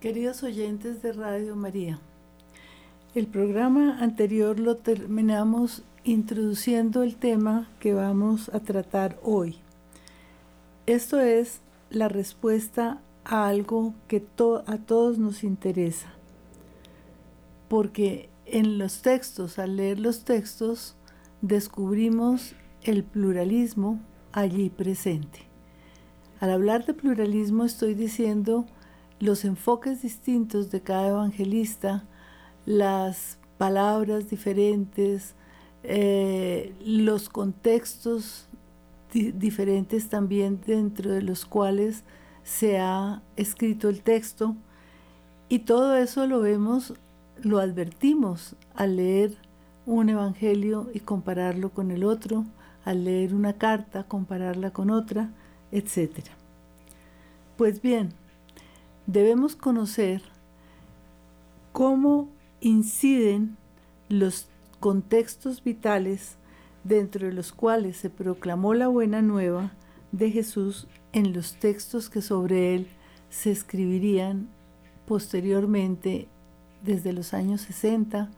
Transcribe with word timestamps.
Queridos 0.00 0.44
oyentes 0.44 1.02
de 1.02 1.12
Radio 1.12 1.56
María, 1.56 1.98
el 3.16 3.26
programa 3.26 3.98
anterior 3.98 4.60
lo 4.60 4.76
terminamos 4.76 5.82
introduciendo 6.04 7.02
el 7.02 7.16
tema 7.16 7.68
que 7.80 7.94
vamos 7.94 8.48
a 8.50 8.60
tratar 8.60 9.18
hoy. 9.24 9.56
Esto 10.86 11.18
es 11.18 11.62
la 11.90 12.08
respuesta 12.08 13.00
a 13.24 13.48
algo 13.48 13.92
que 14.06 14.24
a 14.68 14.78
todos 14.78 15.18
nos 15.18 15.42
interesa, 15.42 16.14
porque 17.66 18.28
en 18.46 18.78
los 18.78 19.02
textos, 19.02 19.58
al 19.58 19.74
leer 19.74 19.98
los 19.98 20.24
textos, 20.24 20.94
descubrimos 21.42 22.54
el 22.84 23.02
pluralismo 23.02 23.98
allí 24.30 24.70
presente. 24.70 25.40
Al 26.38 26.50
hablar 26.50 26.86
de 26.86 26.94
pluralismo 26.94 27.64
estoy 27.64 27.94
diciendo 27.94 28.64
los 29.20 29.44
enfoques 29.44 30.02
distintos 30.02 30.70
de 30.70 30.80
cada 30.80 31.08
evangelista, 31.08 32.04
las 32.66 33.38
palabras 33.58 34.30
diferentes, 34.30 35.34
eh, 35.82 36.74
los 36.84 37.28
contextos 37.28 38.48
diferentes 39.12 40.08
también 40.08 40.60
dentro 40.66 41.10
de 41.10 41.22
los 41.22 41.44
cuales 41.46 42.04
se 42.44 42.78
ha 42.78 43.22
escrito 43.36 43.88
el 43.88 44.02
texto. 44.02 44.56
Y 45.48 45.60
todo 45.60 45.96
eso 45.96 46.26
lo 46.26 46.40
vemos, 46.40 46.94
lo 47.42 47.58
advertimos 47.58 48.54
al 48.74 48.96
leer 48.96 49.36
un 49.86 50.10
evangelio 50.10 50.90
y 50.92 51.00
compararlo 51.00 51.70
con 51.70 51.90
el 51.90 52.04
otro, 52.04 52.44
al 52.84 53.04
leer 53.04 53.34
una 53.34 53.54
carta, 53.54 54.04
compararla 54.04 54.70
con 54.70 54.90
otra, 54.90 55.30
etc. 55.72 56.20
Pues 57.56 57.80
bien, 57.80 58.12
debemos 59.08 59.56
conocer 59.56 60.22
cómo 61.72 62.28
inciden 62.60 63.56
los 64.08 64.48
contextos 64.80 65.64
vitales 65.64 66.36
dentro 66.84 67.26
de 67.26 67.32
los 67.32 67.52
cuales 67.52 67.96
se 67.96 68.10
proclamó 68.10 68.74
la 68.74 68.86
buena 68.86 69.22
nueva 69.22 69.72
de 70.12 70.30
Jesús 70.30 70.86
en 71.12 71.32
los 71.32 71.54
textos 71.54 72.10
que 72.10 72.20
sobre 72.20 72.74
él 72.74 72.86
se 73.30 73.50
escribirían 73.50 74.48
posteriormente 75.06 76.28
desde 76.84 77.14
los 77.14 77.32
años 77.32 77.62
60 77.62 78.30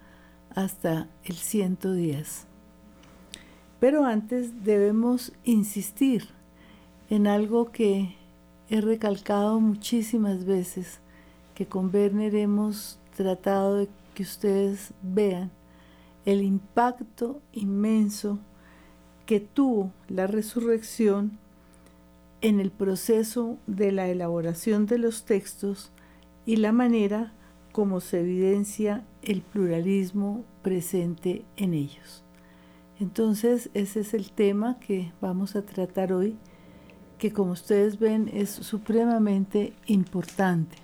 hasta 0.54 1.08
el 1.24 1.34
110. 1.34 2.46
Pero 3.80 4.04
antes 4.04 4.62
debemos 4.62 5.32
insistir 5.42 6.28
en 7.08 7.26
algo 7.26 7.72
que 7.72 8.19
he 8.70 8.80
recalcado 8.80 9.60
muchísimas 9.60 10.44
veces, 10.44 11.00
que 11.54 11.66
con 11.66 11.92
Werner 11.92 12.34
hemos 12.36 12.98
tratado 13.16 13.76
de 13.76 13.88
que 14.14 14.22
ustedes 14.22 14.94
vean 15.02 15.50
el 16.24 16.42
impacto 16.42 17.42
inmenso 17.52 18.38
que 19.26 19.40
tuvo 19.40 19.92
la 20.08 20.26
resurrección 20.26 21.38
en 22.40 22.60
el 22.60 22.70
proceso 22.70 23.58
de 23.66 23.92
la 23.92 24.08
elaboración 24.08 24.86
de 24.86 24.98
los 24.98 25.24
textos 25.24 25.90
y 26.46 26.56
la 26.56 26.72
manera 26.72 27.32
como 27.72 28.00
se 28.00 28.20
evidencia 28.20 29.04
el 29.22 29.42
pluralismo 29.42 30.44
presente 30.62 31.44
en 31.56 31.74
ellos. 31.74 32.24
Entonces 32.98 33.70
ese 33.74 34.00
es 34.00 34.14
el 34.14 34.30
tema 34.30 34.78
que 34.78 35.12
vamos 35.20 35.56
a 35.56 35.62
tratar 35.62 36.12
hoy, 36.12 36.36
que 37.20 37.32
como 37.32 37.52
ustedes 37.52 38.00
ven 38.00 38.28
es 38.32 38.50
supremamente 38.50 39.74
importante. 39.86 40.78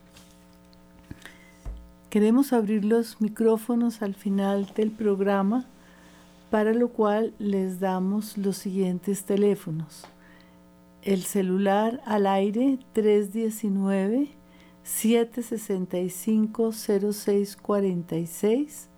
Queremos 2.10 2.52
abrir 2.52 2.84
los 2.84 3.22
micrófonos 3.22 4.02
al 4.02 4.14
final 4.14 4.70
del 4.76 4.90
programa, 4.90 5.64
para 6.50 6.74
lo 6.74 6.90
cual 6.90 7.32
les 7.38 7.80
damos 7.80 8.36
los 8.36 8.58
siguientes 8.58 9.24
teléfonos. 9.24 10.04
El 11.02 11.22
celular 11.22 12.02
al 12.04 12.26
aire 12.26 12.80
319 12.92 14.28
765 14.82 16.72
0646 16.72 18.90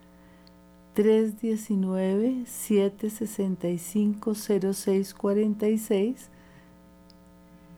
319 0.93 2.47
765 2.47 4.35
0646 4.35 6.31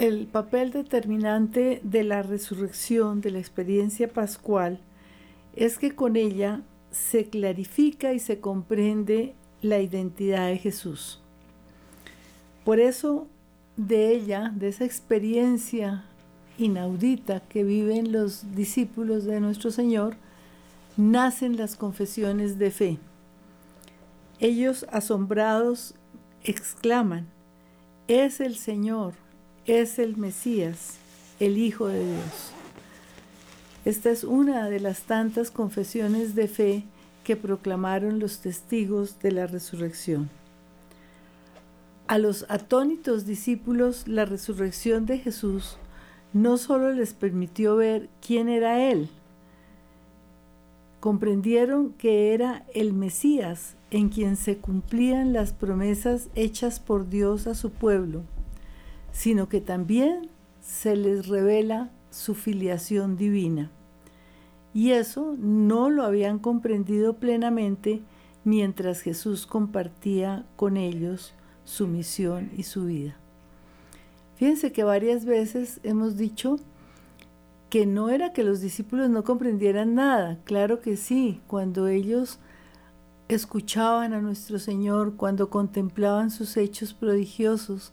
el 0.00 0.26
papel 0.26 0.72
determinante 0.72 1.82
de 1.84 2.04
la 2.04 2.22
resurrección, 2.22 3.20
de 3.20 3.32
la 3.32 3.38
experiencia 3.38 4.08
pascual, 4.08 4.80
es 5.54 5.76
que 5.76 5.94
con 5.94 6.16
ella 6.16 6.62
se 6.90 7.26
clarifica 7.26 8.14
y 8.14 8.18
se 8.18 8.40
comprende 8.40 9.34
la 9.60 9.78
identidad 9.78 10.46
de 10.46 10.56
Jesús. 10.56 11.20
Por 12.64 12.80
eso 12.80 13.26
de 13.76 14.14
ella, 14.14 14.50
de 14.56 14.68
esa 14.68 14.86
experiencia 14.86 16.06
inaudita 16.56 17.40
que 17.40 17.62
viven 17.62 18.10
los 18.10 18.54
discípulos 18.54 19.26
de 19.26 19.38
nuestro 19.38 19.70
Señor, 19.70 20.16
nacen 20.96 21.58
las 21.58 21.76
confesiones 21.76 22.58
de 22.58 22.70
fe. 22.70 22.98
Ellos 24.38 24.86
asombrados 24.90 25.94
exclaman, 26.42 27.26
es 28.08 28.40
el 28.40 28.56
Señor, 28.56 29.12
es 29.66 29.98
el 29.98 30.16
Mesías, 30.16 30.94
el 31.38 31.58
Hijo 31.58 31.88
de 31.88 32.04
Dios. 32.04 32.52
Esta 33.84 34.10
es 34.10 34.24
una 34.24 34.68
de 34.68 34.80
las 34.80 35.02
tantas 35.02 35.50
confesiones 35.50 36.34
de 36.34 36.48
fe 36.48 36.84
que 37.24 37.36
proclamaron 37.36 38.18
los 38.18 38.38
testigos 38.38 39.18
de 39.20 39.32
la 39.32 39.46
resurrección. 39.46 40.30
A 42.06 42.18
los 42.18 42.46
atónitos 42.48 43.26
discípulos 43.26 44.08
la 44.08 44.24
resurrección 44.24 45.06
de 45.06 45.18
Jesús 45.18 45.76
no 46.32 46.56
solo 46.56 46.92
les 46.92 47.12
permitió 47.14 47.76
ver 47.76 48.08
quién 48.26 48.48
era 48.48 48.90
Él, 48.90 49.08
comprendieron 51.00 51.92
que 51.92 52.34
era 52.34 52.64
el 52.74 52.92
Mesías 52.92 53.74
en 53.90 54.08
quien 54.08 54.36
se 54.36 54.58
cumplían 54.58 55.32
las 55.32 55.52
promesas 55.52 56.28
hechas 56.34 56.80
por 56.80 57.08
Dios 57.08 57.46
a 57.46 57.54
su 57.54 57.70
pueblo 57.70 58.22
sino 59.12 59.48
que 59.48 59.60
también 59.60 60.30
se 60.60 60.96
les 60.96 61.28
revela 61.28 61.90
su 62.10 62.34
filiación 62.34 63.16
divina. 63.16 63.70
Y 64.72 64.92
eso 64.92 65.34
no 65.38 65.90
lo 65.90 66.04
habían 66.04 66.38
comprendido 66.38 67.14
plenamente 67.14 68.02
mientras 68.44 69.00
Jesús 69.00 69.46
compartía 69.46 70.44
con 70.56 70.76
ellos 70.76 71.34
su 71.64 71.86
misión 71.86 72.50
y 72.56 72.62
su 72.64 72.86
vida. 72.86 73.16
Fíjense 74.36 74.72
que 74.72 74.84
varias 74.84 75.24
veces 75.24 75.80
hemos 75.82 76.16
dicho 76.16 76.56
que 77.68 77.86
no 77.86 78.08
era 78.08 78.32
que 78.32 78.42
los 78.42 78.60
discípulos 78.60 79.10
no 79.10 79.22
comprendieran 79.22 79.94
nada, 79.94 80.38
claro 80.44 80.80
que 80.80 80.96
sí, 80.96 81.40
cuando 81.46 81.86
ellos 81.88 82.38
escuchaban 83.28 84.12
a 84.12 84.20
nuestro 84.20 84.58
Señor, 84.58 85.14
cuando 85.16 85.50
contemplaban 85.50 86.30
sus 86.30 86.56
hechos 86.56 86.94
prodigiosos, 86.94 87.92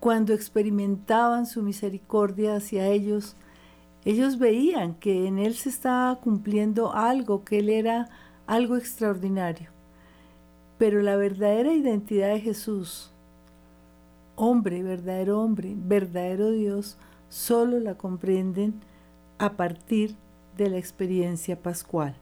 cuando 0.00 0.32
experimentaban 0.32 1.46
su 1.46 1.62
misericordia 1.62 2.56
hacia 2.56 2.86
ellos, 2.88 3.36
ellos 4.04 4.38
veían 4.38 4.94
que 4.94 5.26
en 5.26 5.38
Él 5.38 5.54
se 5.54 5.68
estaba 5.68 6.16
cumpliendo 6.16 6.92
algo, 6.94 7.44
que 7.44 7.58
Él 7.58 7.68
era 7.68 8.08
algo 8.46 8.76
extraordinario. 8.76 9.70
Pero 10.78 11.02
la 11.02 11.16
verdadera 11.16 11.72
identidad 11.72 12.28
de 12.28 12.40
Jesús 12.40 13.12
hombre, 14.38 14.84
verdadero 14.84 15.40
hombre, 15.42 15.74
verdadero 15.76 16.52
Dios, 16.52 16.96
solo 17.28 17.80
la 17.80 17.96
comprenden 17.96 18.80
a 19.38 19.56
partir 19.56 20.14
de 20.56 20.70
la 20.70 20.78
experiencia 20.78 21.60
pascual. 21.60 22.14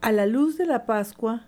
A 0.00 0.12
la 0.12 0.26
luz 0.26 0.56
de 0.56 0.66
la 0.66 0.86
Pascua, 0.86 1.46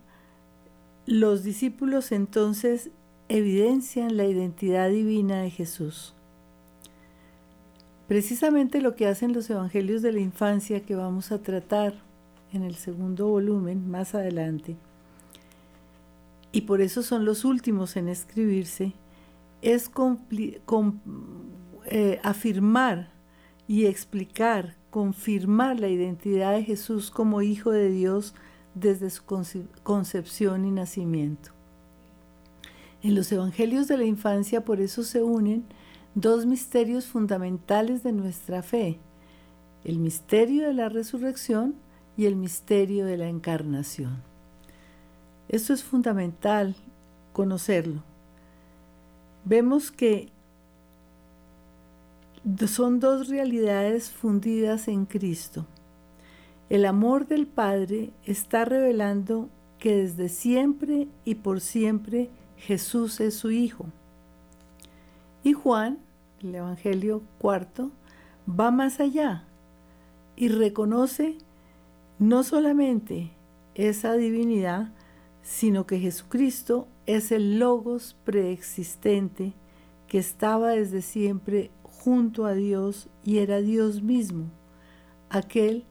los 1.07 1.45
discípulos 1.45 2.11
entonces 2.11 2.91
evidencian 3.37 4.17
la 4.17 4.27
identidad 4.27 4.91
divina 4.91 5.43
de 5.43 5.51
Jesús. 5.51 6.15
Precisamente 8.07 8.81
lo 8.81 8.95
que 8.95 9.09
hacen 9.09 9.33
los 9.33 9.51
evangelios 9.51 10.03
de 10.03 10.13
la 10.13 10.21
infancia 10.21 10.85
que 10.85 10.95
vamos 10.95 11.33
a 11.33 11.43
tratar 11.43 11.95
en 12.53 12.63
el 12.63 12.77
segundo 12.77 13.27
volumen 13.27 13.91
más 13.91 14.15
adelante, 14.15 14.77
y 16.53 16.61
por 16.61 16.81
eso 16.81 17.03
son 17.03 17.25
los 17.25 17.45
últimos 17.45 17.97
en 17.97 18.09
escribirse, 18.09 18.93
es 19.63 19.91
eh, 21.87 22.21
afirmar 22.23 23.11
y 23.67 23.87
explicar, 23.87 24.77
confirmar 24.91 25.81
la 25.81 25.89
identidad 25.89 26.53
de 26.53 26.63
Jesús 26.63 27.11
como 27.11 27.43
Hijo 27.43 27.73
de 27.73 27.91
Dios 27.91 28.37
desde 28.77 29.11
su 29.11 29.25
concepción 29.83 30.65
y 30.65 30.71
nacimiento. 30.71 31.54
En 33.05 33.15
los 33.15 33.31
Evangelios 33.31 33.87
de 33.87 33.99
la 33.99 34.05
infancia 34.05 34.65
por 34.65 34.81
eso 34.81 35.03
se 35.03 35.23
unen 35.23 35.65
dos 36.15 36.47
misterios 36.47 37.05
fundamentales 37.05 38.03
de 38.03 38.13
nuestra 38.13 38.63
fe, 38.63 38.99
el 39.85 39.99
misterio 39.99 40.67
de 40.67 40.73
la 40.73 40.89
resurrección 40.89 41.75
y 42.17 42.25
el 42.25 42.35
misterio 42.35 43.05
de 43.05 43.19
la 43.19 43.29
encarnación. 43.29 44.23
Esto 45.51 45.75
es 45.75 45.85
fundamental 45.85 46.77
conocerlo. 47.35 48.03
Vemos 49.45 49.91
que 49.91 50.31
son 52.67 53.01
dos 53.01 53.29
realidades 53.29 54.09
fundidas 54.09 54.89
en 54.89 55.05
Cristo. 55.05 55.67
El 56.71 56.87
amor 56.87 57.27
del 57.27 57.47
Padre 57.47 58.13
está 58.25 58.65
revelando 58.65 59.51
que 59.79 59.95
desde 59.95 60.31
siempre 60.31 61.07
y 61.27 61.35
por 61.35 61.61
siempre 61.61 62.31
Jesús 62.67 63.21
es 63.21 63.35
su 63.35 63.51
Hijo. 63.51 63.85
Y 65.43 65.53
Juan, 65.53 65.99
el 66.43 66.55
Evangelio 66.55 67.23
cuarto, 67.39 67.91
va 68.49 68.71
más 68.71 69.01
allá 69.01 69.45
y 70.35 70.49
reconoce 70.49 71.37
no 72.19 72.43
solamente 72.43 73.33
esa 73.75 74.15
divinidad, 74.15 74.93
sino 75.43 75.87
que 75.87 75.99
Jesucristo 75.99 76.89
es 77.05 77.33
el 77.33 77.59
logos 77.59 78.17
preexistente 78.25 79.53
que 80.09 80.17
estaba 80.17 80.71
desde 80.71 81.03
siempre 81.03 81.71
junto 81.83 82.47
a 82.47 82.55
Dios 82.55 83.11
y 83.25 83.39
era 83.39 83.61
Dios 83.61 84.03
mismo, 84.03 84.47
aquel 85.29 85.85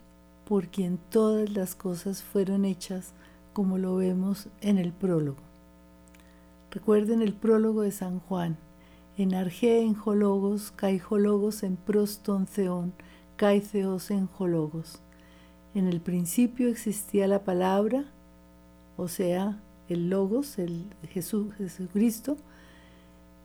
por 0.44 0.70
quien 0.70 0.98
todas 1.12 1.52
las 1.52 1.76
cosas 1.76 2.24
fueron 2.24 2.66
hechas, 2.66 3.14
como 3.54 3.78
lo 3.78 3.96
vemos 3.96 4.48
en 4.62 4.80
el 4.80 4.92
prólogo. 4.92 5.53
Recuerden 6.74 7.22
el 7.22 7.34
prólogo 7.34 7.84
de 7.84 7.92
San 7.92 8.20
Juan. 8.20 8.58
En 9.16 9.36
Arge 9.36 9.82
en 9.82 9.94
Jologos, 9.94 10.72
kai 10.72 10.98
Jologos 10.98 11.62
en 11.62 11.76
proston 11.76 12.48
theon, 12.48 12.94
kai 13.36 13.62
theos 13.62 14.10
en 14.10 14.26
Jologos. 14.26 15.00
En 15.76 15.88
el 15.88 16.02
principio 16.02 16.70
existía 16.70 17.28
la 17.28 17.44
palabra, 17.44 18.06
o 18.98 19.08
sea, 19.08 19.62
el 19.88 20.10
Logos, 20.10 20.58
el 20.58 20.88
Jesús, 21.10 21.54
Jesucristo. 21.60 22.38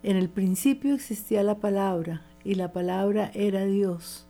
En 0.03 0.17
el 0.17 0.31
principio 0.31 0.95
existía 0.95 1.43
la 1.43 1.57
palabra, 1.57 2.23
y 2.45 2.55
la 2.55 2.73
palabra 2.73 3.31
era 3.35 3.67
Dios. 3.67 4.27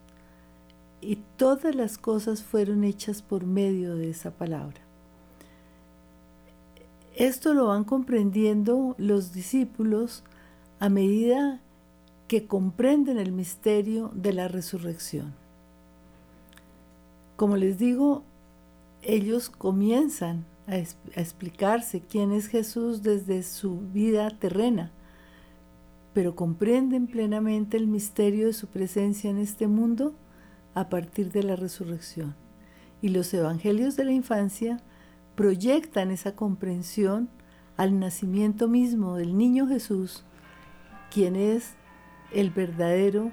Y 1.00 1.20
todas 1.36 1.76
las 1.76 1.98
cosas 1.98 2.42
fueron 2.42 2.82
hechas 2.82 3.22
por 3.22 3.46
medio 3.46 3.94
de 3.94 4.10
esa 4.10 4.32
palabra. 4.32 4.87
Esto 7.18 7.52
lo 7.52 7.66
van 7.66 7.82
comprendiendo 7.82 8.94
los 8.96 9.32
discípulos 9.32 10.22
a 10.78 10.88
medida 10.88 11.60
que 12.28 12.46
comprenden 12.46 13.18
el 13.18 13.32
misterio 13.32 14.12
de 14.14 14.32
la 14.32 14.46
resurrección. 14.46 15.34
Como 17.34 17.56
les 17.56 17.76
digo, 17.76 18.22
ellos 19.02 19.50
comienzan 19.50 20.44
a, 20.68 20.76
explicarse 20.76 22.02
quién 22.08 22.30
es 22.30 22.46
Jesús 22.46 23.02
desde 23.02 23.42
su 23.42 23.80
vida 23.92 24.30
terrena, 24.30 24.92
pero 26.14 26.36
comprenden 26.36 27.08
plenamente 27.08 27.76
el 27.78 27.88
misterio 27.88 28.46
de 28.46 28.52
su 28.52 28.68
presencia 28.68 29.28
en 29.28 29.38
este 29.38 29.66
mundo 29.66 30.14
a 30.72 30.88
partir 30.88 31.32
de 31.32 31.42
la 31.42 31.56
resurrección. 31.56 32.36
Y 33.02 33.08
los 33.08 33.34
evangelios 33.34 33.96
de 33.96 34.04
la 34.04 34.12
infancia 34.12 34.80
proyectan 35.38 36.10
esa 36.10 36.34
comprensión 36.34 37.28
al 37.76 38.00
nacimiento 38.00 38.66
mismo 38.66 39.14
del 39.14 39.38
niño 39.38 39.68
Jesús, 39.68 40.24
quien 41.12 41.36
es 41.36 41.76
el 42.32 42.50
verdadero 42.50 43.30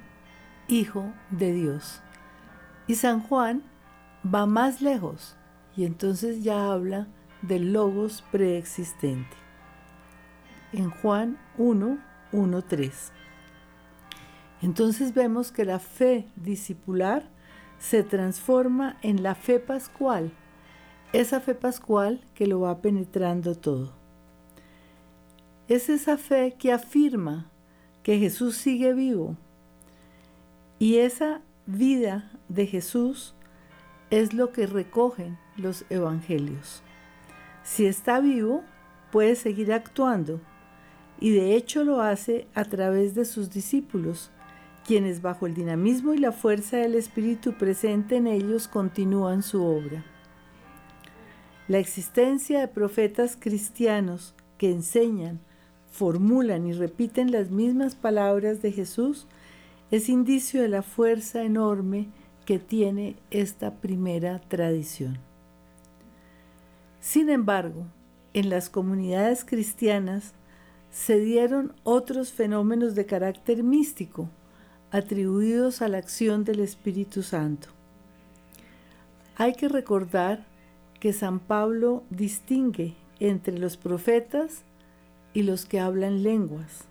Hijo 0.68 1.12
de 1.32 1.52
Dios. 1.52 2.04
Y 2.86 2.94
San 2.94 3.22
Juan 3.22 3.64
va 4.24 4.46
más 4.46 4.82
lejos 4.82 5.36
y 5.76 5.86
entonces 5.86 6.44
ya 6.44 6.72
habla 6.72 7.08
del 7.42 7.74
logos 7.74 8.24
preexistente. 8.32 9.36
En 10.74 10.92
Juan 10.92 11.40
1, 11.58 11.98
1, 12.32 12.62
3. 12.62 13.12
Entonces 14.62 15.16
vemos 15.16 15.52
que 15.52 15.66
la 15.66 15.80
fe 15.80 16.28
discipular 16.36 17.32
se 17.80 18.04
transforma 18.04 18.96
en 19.02 19.24
la 19.24 19.34
fe 19.34 19.60
pascual 19.60 20.32
esa 21.20 21.40
fe 21.40 21.56
pascual 21.56 22.22
que 22.34 22.48
lo 22.48 22.60
va 22.60 22.82
penetrando 22.82 23.56
todo. 23.56 23.94
Es 25.68 25.90
esa 25.90 26.18
fe 26.18 26.56
que 26.60 26.72
afirma 26.72 27.50
que 28.04 28.20
Jesús 28.20 28.58
sigue 28.58 28.94
vivo 28.94 29.36
y 30.78 30.98
esa 30.98 31.42
vida 31.66 32.32
de 32.50 32.68
Jesús 32.68 33.34
es 34.10 34.34
lo 34.34 34.52
que 34.52 34.68
recogen 34.68 35.38
los 35.58 35.86
evangelios. 35.90 36.84
Si 37.64 37.86
está 37.86 38.20
vivo, 38.20 38.64
puede 39.12 39.36
seguir 39.36 39.74
actuando 39.74 40.42
y 41.20 41.32
de 41.32 41.56
hecho 41.56 41.84
lo 41.84 42.02
hace 42.02 42.48
a 42.54 42.66
través 42.66 43.16
de 43.16 43.26
sus 43.26 43.50
discípulos, 43.50 44.32
quienes 44.86 45.22
bajo 45.22 45.48
el 45.48 45.56
dinamismo 45.56 46.14
y 46.14 46.18
la 46.18 46.34
fuerza 46.34 46.78
del 46.78 46.96
Espíritu 46.96 47.54
presente 47.54 48.18
en 48.18 48.28
ellos 48.28 48.68
continúan 48.68 49.42
su 49.42 49.64
obra. 49.64 50.04
La 51.68 51.80
existencia 51.80 52.60
de 52.60 52.68
profetas 52.68 53.38
cristianos 53.40 54.36
que 54.60 54.70
enseñan, 54.70 55.40
formulan 55.90 56.68
y 56.68 56.74
repiten 56.74 57.32
las 57.32 57.50
mismas 57.50 57.96
palabras 57.96 58.62
de 58.62 58.72
Jesús 58.72 59.26
es 59.90 60.10
indicio 60.10 60.62
de 60.62 60.68
la 60.68 60.84
fuerza 60.84 61.44
enorme 61.44 62.08
que 62.46 62.60
tiene 62.60 63.16
esta 63.32 63.74
primera 63.76 64.40
tradición. 64.42 65.18
Sin 67.00 67.30
embargo, 67.30 67.88
en 68.34 68.50
las 68.50 68.70
comunidades 68.70 69.44
cristianas 69.44 70.34
se 70.92 71.20
dieron 71.20 71.74
otros 71.84 72.32
fenómenos 72.32 72.94
de 72.94 73.06
carácter 73.06 73.64
místico 73.64 74.30
atribuidos 74.92 75.82
a 75.82 75.88
la 75.88 75.98
acción 75.98 76.44
del 76.44 76.60
Espíritu 76.60 77.24
Santo. 77.24 77.70
Hay 79.36 79.54
que 79.54 79.68
recordar 79.68 80.46
que 81.00 81.14
San 81.14 81.40
Pablo 81.40 82.04
distingue 82.10 82.96
entre 83.20 83.58
los 83.58 83.78
profetas 83.78 84.64
y 85.34 85.44
los 85.44 85.66
que 85.66 85.80
hablan 85.80 86.24
lenguas. 86.24 86.86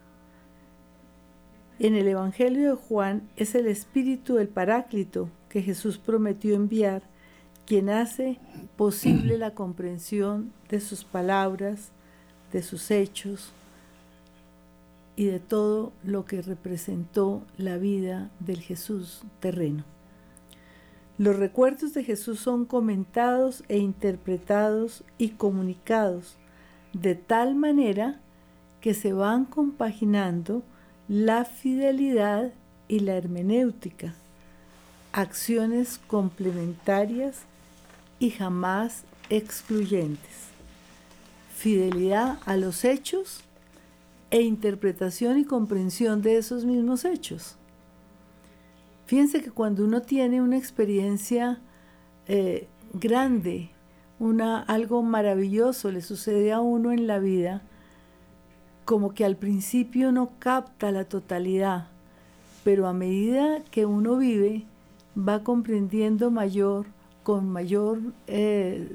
En 1.79 1.97
el 1.97 2.07
Evangelio 2.07 2.71
de 2.71 2.77
Juan 2.77 3.29
es 3.37 3.55
el 3.55 3.67
Espíritu 3.67 4.35
del 4.35 4.49
Paráclito 4.49 5.29
que 5.49 5.63
Jesús 5.63 5.99
prometió 5.99 6.55
enviar 6.55 7.03
quien 7.67 7.89
hace 7.91 8.39
posible 8.77 9.39
la 9.39 9.55
comprensión 9.55 10.53
de 10.69 10.81
sus 10.81 11.05
palabras, 11.05 11.91
de 12.53 12.63
sus 12.63 12.91
hechos 12.91 13.53
y 15.17 15.27
de 15.27 15.41
todo 15.41 15.93
lo 16.05 16.25
que 16.25 16.43
representó 16.43 17.43
la 17.57 17.77
vida 17.77 18.31
del 18.41 18.61
Jesús 18.61 19.23
terreno. 19.41 19.94
Los 21.17 21.37
recuerdos 21.37 21.95
de 21.95 22.03
Jesús 22.03 22.41
son 22.41 22.65
comentados 22.65 23.63
e 23.69 23.79
interpretados 23.79 25.05
y 25.17 25.31
comunicados 25.31 26.37
de 26.93 27.15
tal 27.15 27.55
manera 27.55 28.21
que 28.81 28.95
se 28.95 29.13
van 29.13 29.45
compaginando 29.45 30.63
la 31.09 31.45
fidelidad 31.45 32.53
y 32.89 33.01
la 33.01 33.15
hermenéutica, 33.15 34.15
acciones 35.13 36.01
complementarias 36.07 37.43
y 38.19 38.31
jamás 38.31 39.05
excluyentes. 39.31 40.49
Fidelidad 41.55 42.39
a 42.45 42.57
los 42.57 42.85
hechos, 42.85 43.45
e 44.35 44.43
interpretación 44.43 45.39
y 45.39 45.45
comprensión 45.45 46.21
de 46.21 46.39
esos 46.39 46.65
mismos 46.65 47.05
hechos. 47.05 47.55
Fíjense 49.07 49.43
que 49.43 49.51
cuando 49.51 49.85
uno 49.85 50.03
tiene 50.03 50.41
una 50.41 50.57
experiencia 50.57 51.61
eh, 52.27 52.69
grande, 52.95 53.71
una, 54.19 54.61
algo 54.63 55.03
maravilloso 55.03 55.91
le 55.91 56.01
sucede 56.01 56.53
a 56.53 56.61
uno 56.61 56.91
en 56.93 57.07
la 57.07 57.19
vida, 57.19 57.63
como 58.85 59.13
que 59.13 59.25
al 59.25 59.37
principio 59.37 60.13
no 60.13 60.31
capta 60.39 60.91
la 60.91 61.05
totalidad, 61.05 61.89
pero 62.65 62.87
a 62.87 62.95
medida 62.95 63.63
que 63.71 63.85
uno 63.85 64.17
vive, 64.17 64.65
va 65.17 65.43
comprendiendo 65.43 66.31
mayor, 66.31 66.87
con 67.23 67.49
mayor 67.49 68.01
eh, 68.27 68.91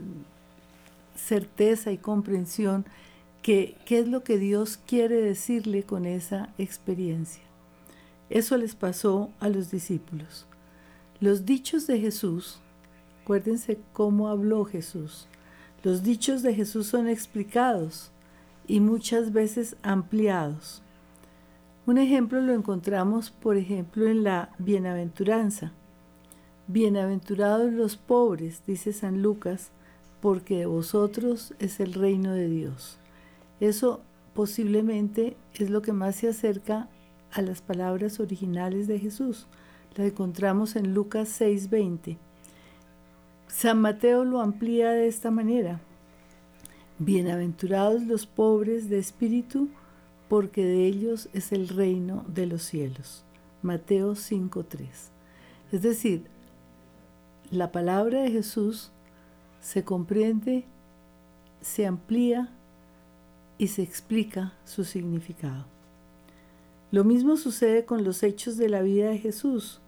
certeza 1.15 1.91
y 1.91 1.97
comprensión 1.97 2.85
qué 3.41 3.75
es 3.89 4.07
lo 4.07 4.23
que 4.23 4.37
Dios 4.37 4.77
quiere 4.77 5.15
decirle 5.15 5.83
con 5.83 6.05
esa 6.05 6.53
experiencia. 6.59 7.48
Eso 8.29 8.57
les 8.57 8.75
pasó 8.75 9.31
a 9.39 9.49
los 9.49 9.71
discípulos. 9.71 10.45
Los 11.19 11.45
dichos 11.45 11.87
de 11.87 11.99
Jesús, 11.99 12.59
acuérdense 13.23 13.79
cómo 13.93 14.29
habló 14.29 14.65
Jesús. 14.65 15.27
Los 15.83 16.03
dichos 16.03 16.41
de 16.43 16.53
Jesús 16.53 16.87
son 16.87 17.07
explicados 17.07 18.11
y 18.67 18.79
muchas 18.79 19.33
veces 19.33 19.75
ampliados. 19.81 20.81
Un 21.85 21.97
ejemplo 21.97 22.39
lo 22.39 22.53
encontramos, 22.53 23.31
por 23.31 23.57
ejemplo, 23.57 24.07
en 24.07 24.23
la 24.23 24.51
bienaventuranza. 24.59 25.71
Bienaventurados 26.67 27.73
los 27.73 27.97
pobres, 27.97 28.61
dice 28.67 28.93
San 28.93 29.23
Lucas, 29.23 29.71
porque 30.21 30.59
de 30.59 30.65
vosotros 30.67 31.55
es 31.57 31.79
el 31.79 31.93
reino 31.93 32.33
de 32.33 32.47
Dios. 32.47 32.99
Eso 33.59 34.01
posiblemente 34.35 35.35
es 35.55 35.71
lo 35.71 35.81
que 35.81 35.93
más 35.93 36.17
se 36.17 36.29
acerca 36.29 36.89
a 37.31 37.41
las 37.41 37.61
palabras 37.61 38.19
originales 38.19 38.87
de 38.87 38.99
Jesús. 38.99 39.47
La 39.95 40.05
encontramos 40.05 40.75
en 40.75 40.93
Lucas 40.93 41.29
6:20. 41.29 42.17
San 43.47 43.81
Mateo 43.81 44.23
lo 44.25 44.41
amplía 44.41 44.91
de 44.91 45.07
esta 45.07 45.31
manera. 45.31 45.81
Bienaventurados 46.99 48.03
los 48.03 48.25
pobres 48.25 48.89
de 48.89 48.99
espíritu, 48.99 49.69
porque 50.27 50.63
de 50.63 50.85
ellos 50.85 51.29
es 51.33 51.51
el 51.51 51.67
reino 51.67 52.23
de 52.27 52.45
los 52.45 52.63
cielos. 52.63 53.23
Mateo 53.61 54.15
5:3. 54.15 55.11
Es 55.71 55.81
decir, 55.81 56.25
la 57.51 57.71
palabra 57.71 58.21
de 58.21 58.31
Jesús 58.31 58.91
se 59.61 59.83
comprende, 59.83 60.65
se 61.61 61.85
amplía 61.85 62.49
y 63.57 63.67
se 63.67 63.81
explica 63.81 64.53
su 64.65 64.83
significado. 64.85 65.65
Lo 66.91 67.03
mismo 67.03 67.37
sucede 67.37 67.85
con 67.85 68.03
los 68.03 68.23
hechos 68.23 68.57
de 68.57 68.69
la 68.69 68.81
vida 68.81 69.09
de 69.09 69.19
Jesús, 69.19 69.79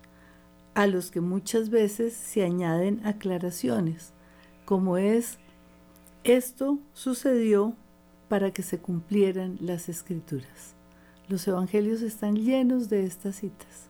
a 0.75 0.87
los 0.87 1.11
que 1.11 1.19
muchas 1.19 1.69
veces 1.69 2.13
se 2.13 2.43
añaden 2.43 3.01
aclaraciones, 3.05 4.13
como 4.65 4.97
es, 4.97 5.37
esto 6.23 6.77
sucedió 6.93 7.73
para 8.29 8.51
que 8.51 8.61
se 8.61 8.77
cumplieran 8.77 9.57
las 9.59 9.89
escrituras. 9.89 10.75
Los 11.27 11.47
evangelios 11.47 12.01
están 12.03 12.35
llenos 12.35 12.89
de 12.89 13.05
estas 13.05 13.37
citas. 13.37 13.89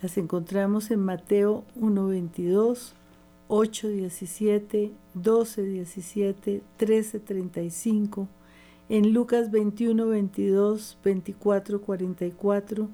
Las 0.00 0.16
encontramos 0.16 0.90
en 0.92 1.00
Mateo 1.00 1.64
1.22, 1.80 2.92
8.17, 3.48 4.92
12.17, 5.16 6.62
13.35, 6.78 8.28
en 8.88 9.12
Lucas 9.12 9.50
21, 9.50 10.06
22, 10.06 10.98
24, 11.04 11.80
44, 11.80 12.88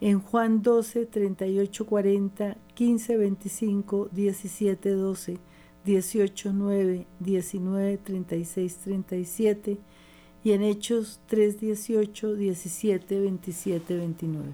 en 0.00 0.20
Juan 0.20 0.62
12, 0.62 1.06
38, 1.06 1.86
40, 1.86 2.56
15, 2.74 3.16
25, 3.16 4.08
17, 4.12 4.90
12, 4.90 5.38
18, 5.84 6.52
9, 6.52 7.06
19, 7.20 7.98
36, 7.98 8.76
37 8.76 9.78
y 10.42 10.52
en 10.52 10.62
Hechos 10.62 11.20
3, 11.26 11.60
18, 11.60 12.34
17, 12.34 13.20
27, 13.20 13.96
29. 13.96 14.48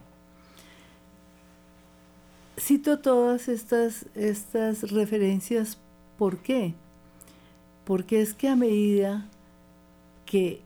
Cito 2.59 2.99
todas 3.01 3.49
estas, 3.49 4.07
estas 4.15 4.91
referencias, 4.91 5.79
¿por 6.19 6.39
qué? 6.39 6.75
Porque 7.85 8.21
es 8.21 8.35
que 8.35 8.49
a 8.49 8.57
medida 8.57 9.29
que 10.25 10.66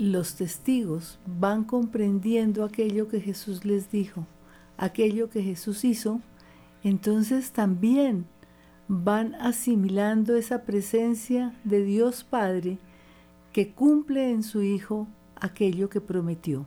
los 0.00 0.34
testigos 0.34 1.18
van 1.26 1.64
comprendiendo 1.64 2.64
aquello 2.64 3.08
que 3.08 3.20
Jesús 3.20 3.66
les 3.66 3.90
dijo, 3.90 4.26
aquello 4.78 5.28
que 5.28 5.42
Jesús 5.42 5.84
hizo, 5.84 6.20
entonces 6.82 7.50
también 7.50 8.24
van 8.88 9.34
asimilando 9.34 10.36
esa 10.36 10.62
presencia 10.62 11.54
de 11.64 11.84
Dios 11.84 12.24
Padre 12.24 12.78
que 13.52 13.72
cumple 13.72 14.30
en 14.30 14.42
su 14.42 14.62
Hijo 14.62 15.06
aquello 15.36 15.90
que 15.90 16.00
prometió. 16.00 16.64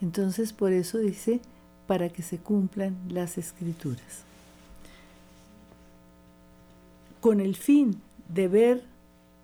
Entonces 0.00 0.52
por 0.52 0.72
eso 0.72 0.98
dice, 0.98 1.40
para 1.88 2.08
que 2.08 2.22
se 2.22 2.38
cumplan 2.38 2.96
las 3.08 3.36
escrituras. 3.36 4.22
Con 7.20 7.40
el 7.40 7.56
fin 7.56 8.00
de 8.28 8.46
ver 8.46 8.93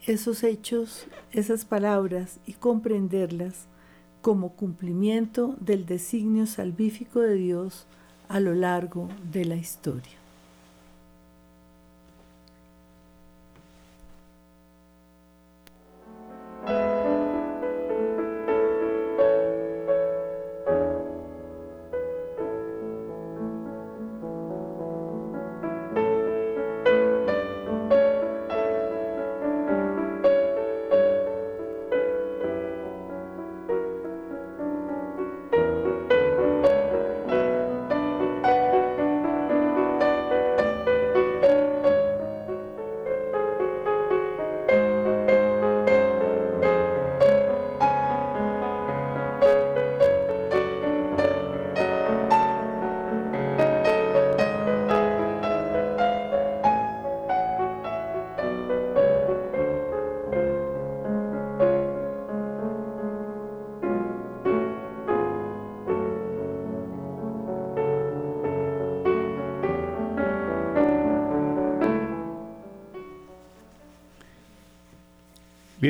esos 0.06 0.42
hechos, 0.44 1.06
esas 1.32 1.64
palabras 1.64 2.40
y 2.46 2.54
comprenderlas 2.54 3.66
como 4.22 4.54
cumplimiento 4.54 5.56
del 5.60 5.86
designio 5.86 6.46
salvífico 6.46 7.20
de 7.20 7.34
Dios 7.34 7.86
a 8.28 8.40
lo 8.40 8.54
largo 8.54 9.08
de 9.32 9.44
la 9.44 9.56
historia. 9.56 10.19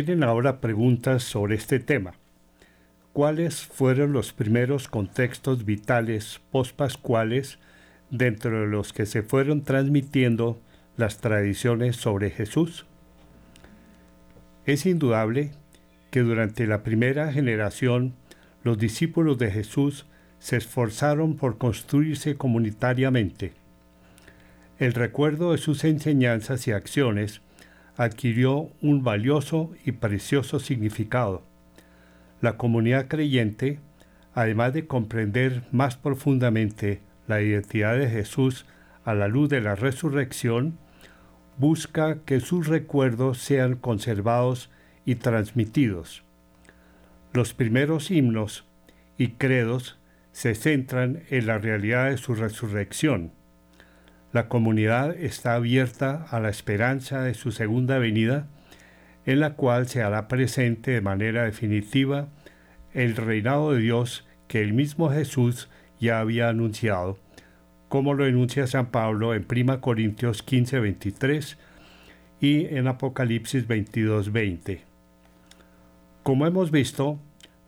Vienen 0.02 0.24
ahora 0.24 0.62
preguntas 0.62 1.22
sobre 1.24 1.56
este 1.56 1.78
tema. 1.78 2.14
¿Cuáles 3.12 3.66
fueron 3.66 4.14
los 4.14 4.32
primeros 4.32 4.88
contextos 4.88 5.66
vitales 5.66 6.40
pospascuales 6.50 7.58
dentro 8.08 8.62
de 8.62 8.66
los 8.66 8.94
que 8.94 9.04
se 9.04 9.22
fueron 9.22 9.62
transmitiendo 9.62 10.58
las 10.96 11.18
tradiciones 11.18 11.96
sobre 11.96 12.30
Jesús? 12.30 12.86
Es 14.64 14.86
indudable 14.86 15.50
que 16.10 16.20
durante 16.20 16.66
la 16.66 16.82
primera 16.82 17.30
generación 17.30 18.14
los 18.64 18.78
discípulos 18.78 19.36
de 19.36 19.50
Jesús 19.50 20.06
se 20.38 20.56
esforzaron 20.56 21.36
por 21.36 21.58
construirse 21.58 22.36
comunitariamente. 22.36 23.52
El 24.78 24.94
recuerdo 24.94 25.52
de 25.52 25.58
sus 25.58 25.84
enseñanzas 25.84 26.66
y 26.68 26.72
acciones 26.72 27.42
adquirió 28.00 28.70
un 28.80 29.04
valioso 29.04 29.72
y 29.84 29.92
precioso 29.92 30.58
significado. 30.58 31.42
La 32.40 32.56
comunidad 32.56 33.08
creyente, 33.08 33.78
además 34.32 34.72
de 34.72 34.86
comprender 34.86 35.64
más 35.70 35.96
profundamente 35.96 37.02
la 37.28 37.42
identidad 37.42 37.98
de 37.98 38.08
Jesús 38.08 38.64
a 39.04 39.12
la 39.12 39.28
luz 39.28 39.50
de 39.50 39.60
la 39.60 39.74
resurrección, 39.74 40.78
busca 41.58 42.20
que 42.24 42.40
sus 42.40 42.68
recuerdos 42.68 43.36
sean 43.36 43.76
conservados 43.76 44.70
y 45.04 45.16
transmitidos. 45.16 46.22
Los 47.34 47.52
primeros 47.52 48.10
himnos 48.10 48.64
y 49.18 49.32
credos 49.32 49.98
se 50.32 50.54
centran 50.54 51.24
en 51.28 51.46
la 51.46 51.58
realidad 51.58 52.08
de 52.08 52.16
su 52.16 52.34
resurrección. 52.34 53.32
La 54.32 54.48
comunidad 54.48 55.16
está 55.16 55.54
abierta 55.54 56.26
a 56.30 56.38
la 56.38 56.50
esperanza 56.50 57.22
de 57.22 57.34
su 57.34 57.50
segunda 57.50 57.98
venida, 57.98 58.46
en 59.26 59.40
la 59.40 59.54
cual 59.54 59.88
se 59.88 60.02
hará 60.02 60.28
presente 60.28 60.92
de 60.92 61.00
manera 61.00 61.44
definitiva 61.44 62.28
el 62.94 63.16
reinado 63.16 63.72
de 63.72 63.80
Dios 63.80 64.26
que 64.46 64.62
el 64.62 64.72
mismo 64.72 65.10
Jesús 65.10 65.68
ya 65.98 66.20
había 66.20 66.48
anunciado, 66.48 67.18
como 67.88 68.14
lo 68.14 68.24
enuncia 68.24 68.66
San 68.66 68.86
Pablo 68.86 69.34
en 69.34 69.46
1 69.50 69.80
Corintios 69.80 70.42
15, 70.42 70.78
23 70.80 71.58
y 72.40 72.66
en 72.66 72.86
Apocalipsis 72.86 73.66
22, 73.66 74.32
20. 74.32 74.82
Como 76.22 76.46
hemos 76.46 76.70
visto, 76.70 77.18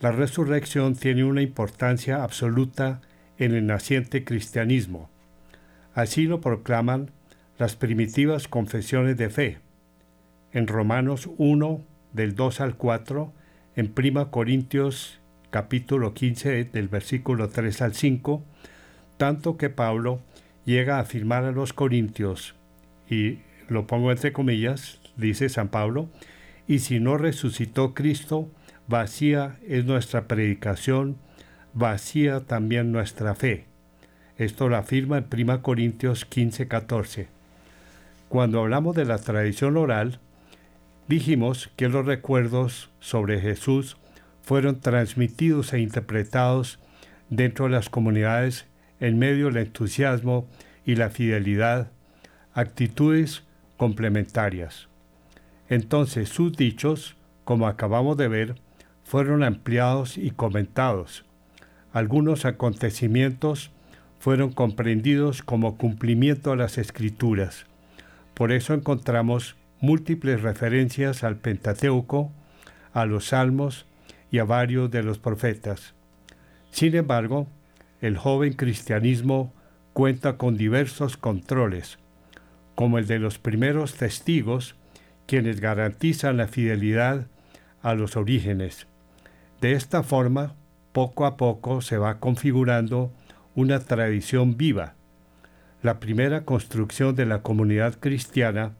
la 0.00 0.12
resurrección 0.12 0.94
tiene 0.94 1.24
una 1.24 1.42
importancia 1.42 2.22
absoluta 2.22 3.00
en 3.38 3.54
el 3.54 3.66
naciente 3.66 4.24
cristianismo. 4.24 5.11
Así 5.94 6.24
lo 6.24 6.40
proclaman 6.40 7.10
las 7.58 7.76
primitivas 7.76 8.48
confesiones 8.48 9.16
de 9.16 9.30
fe. 9.30 9.58
En 10.52 10.66
Romanos 10.66 11.28
1, 11.36 11.84
del 12.12 12.34
2 12.34 12.60
al 12.60 12.76
4, 12.76 13.32
en 13.76 13.92
1 13.96 14.30
Corintios 14.30 15.20
capítulo 15.50 16.14
15 16.14 16.64
del 16.64 16.88
versículo 16.88 17.50
3 17.50 17.82
al 17.82 17.94
5, 17.94 18.42
tanto 19.18 19.58
que 19.58 19.68
Pablo 19.68 20.20
llega 20.64 20.96
a 20.96 21.00
afirmar 21.00 21.44
a 21.44 21.52
los 21.52 21.74
corintios, 21.74 22.54
y 23.08 23.40
lo 23.68 23.86
pongo 23.86 24.10
entre 24.10 24.32
comillas, 24.32 24.98
dice 25.16 25.50
San 25.50 25.68
Pablo, 25.68 26.08
y 26.66 26.78
si 26.78 27.00
no 27.00 27.18
resucitó 27.18 27.92
Cristo, 27.92 28.50
vacía 28.88 29.58
es 29.68 29.84
nuestra 29.84 30.26
predicación, 30.26 31.18
vacía 31.74 32.40
también 32.40 32.90
nuestra 32.90 33.34
fe. 33.34 33.66
Esto 34.42 34.68
lo 34.68 34.76
afirma 34.76 35.18
en 35.18 35.26
1 35.32 35.62
Corintios 35.62 36.24
15, 36.24 36.66
14. 36.66 37.28
Cuando 38.28 38.58
hablamos 38.58 38.96
de 38.96 39.04
la 39.04 39.18
tradición 39.18 39.76
oral, 39.76 40.18
dijimos 41.06 41.70
que 41.76 41.88
los 41.88 42.04
recuerdos 42.04 42.90
sobre 42.98 43.40
Jesús 43.40 43.98
fueron 44.42 44.80
transmitidos 44.80 45.72
e 45.72 45.78
interpretados 45.78 46.80
dentro 47.30 47.66
de 47.66 47.70
las 47.70 47.88
comunidades 47.88 48.66
en 48.98 49.16
medio 49.16 49.46
del 49.46 49.58
entusiasmo 49.58 50.48
y 50.84 50.96
la 50.96 51.10
fidelidad, 51.10 51.92
actitudes 52.52 53.44
complementarias. 53.76 54.88
Entonces 55.68 56.30
sus 56.30 56.56
dichos, 56.56 57.14
como 57.44 57.68
acabamos 57.68 58.16
de 58.16 58.26
ver, 58.26 58.54
fueron 59.04 59.44
ampliados 59.44 60.18
y 60.18 60.32
comentados. 60.32 61.24
Algunos 61.92 62.44
acontecimientos 62.44 63.70
fueron 64.22 64.52
comprendidos 64.52 65.42
como 65.42 65.76
cumplimiento 65.76 66.50
de 66.50 66.56
las 66.58 66.78
escrituras. 66.78 67.66
Por 68.34 68.52
eso 68.52 68.72
encontramos 68.72 69.56
múltiples 69.80 70.42
referencias 70.42 71.24
al 71.24 71.38
Pentateuco, 71.38 72.30
a 72.92 73.04
los 73.04 73.30
Salmos 73.30 73.84
y 74.30 74.38
a 74.38 74.44
varios 74.44 74.92
de 74.92 75.02
los 75.02 75.18
profetas. 75.18 75.94
Sin 76.70 76.94
embargo, 76.94 77.48
el 78.00 78.16
joven 78.16 78.52
cristianismo 78.52 79.52
cuenta 79.92 80.36
con 80.36 80.56
diversos 80.56 81.16
controles, 81.16 81.98
como 82.76 82.98
el 82.98 83.08
de 83.08 83.18
los 83.18 83.40
primeros 83.40 83.94
testigos, 83.94 84.76
quienes 85.26 85.60
garantizan 85.60 86.36
la 86.36 86.46
fidelidad 86.46 87.26
a 87.82 87.94
los 87.94 88.16
orígenes. 88.16 88.86
De 89.60 89.72
esta 89.72 90.04
forma, 90.04 90.54
poco 90.92 91.26
a 91.26 91.36
poco 91.36 91.80
se 91.80 91.98
va 91.98 92.20
configurando 92.20 93.10
una 93.54 93.80
tradición 93.80 94.56
viva. 94.56 94.94
La 95.82 96.00
primera 96.00 96.44
construcción 96.44 97.14
de 97.14 97.26
la 97.26 97.42
comunidad 97.42 97.98
cristiana 97.98 98.72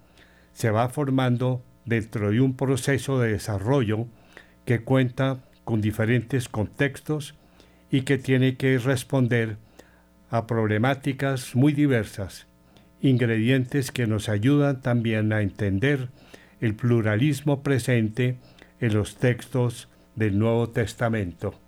se 0.53 0.71
va 0.71 0.89
formando 0.89 1.63
dentro 1.85 2.31
de 2.31 2.41
un 2.41 2.57
proceso 2.57 3.19
de 3.21 3.33
desarrollo 3.33 4.07
que 4.65 4.83
cuenta 4.83 5.41
con 5.65 5.81
diferentes 5.81 6.49
contextos 6.49 7.35
y 7.91 8.03
que 8.03 8.19
tiene 8.19 8.57
que 8.57 8.79
responder 8.79 9.57
a 10.31 10.47
problemáticas 10.47 11.55
muy 11.55 11.73
diversas, 11.73 12.47
ingredientes 13.01 13.91
que 13.91 14.07
nos 14.07 14.29
ayudan 14.29 14.81
también 14.81 15.33
a 15.33 15.43
entender 15.43 16.09
el 16.61 16.75
pluralismo 16.75 17.63
presente 17.63 18.39
en 18.81 18.95
los 18.95 19.17
textos 19.17 19.89
del 20.15 20.39
Nuevo 20.39 20.71
Testamento. 20.71 21.62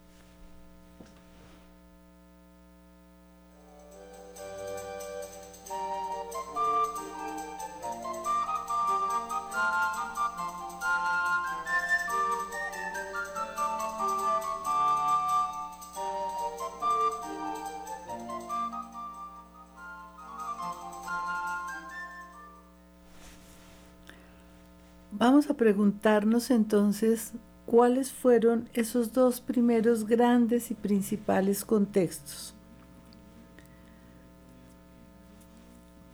Entonces 26.50 27.32
cuáles 27.64 28.12
fueron 28.12 28.68
esos 28.74 29.12
dos 29.12 29.40
primeros 29.40 30.06
grandes 30.06 30.70
y 30.70 30.74
principales 30.74 31.64
contextos. 31.64 32.54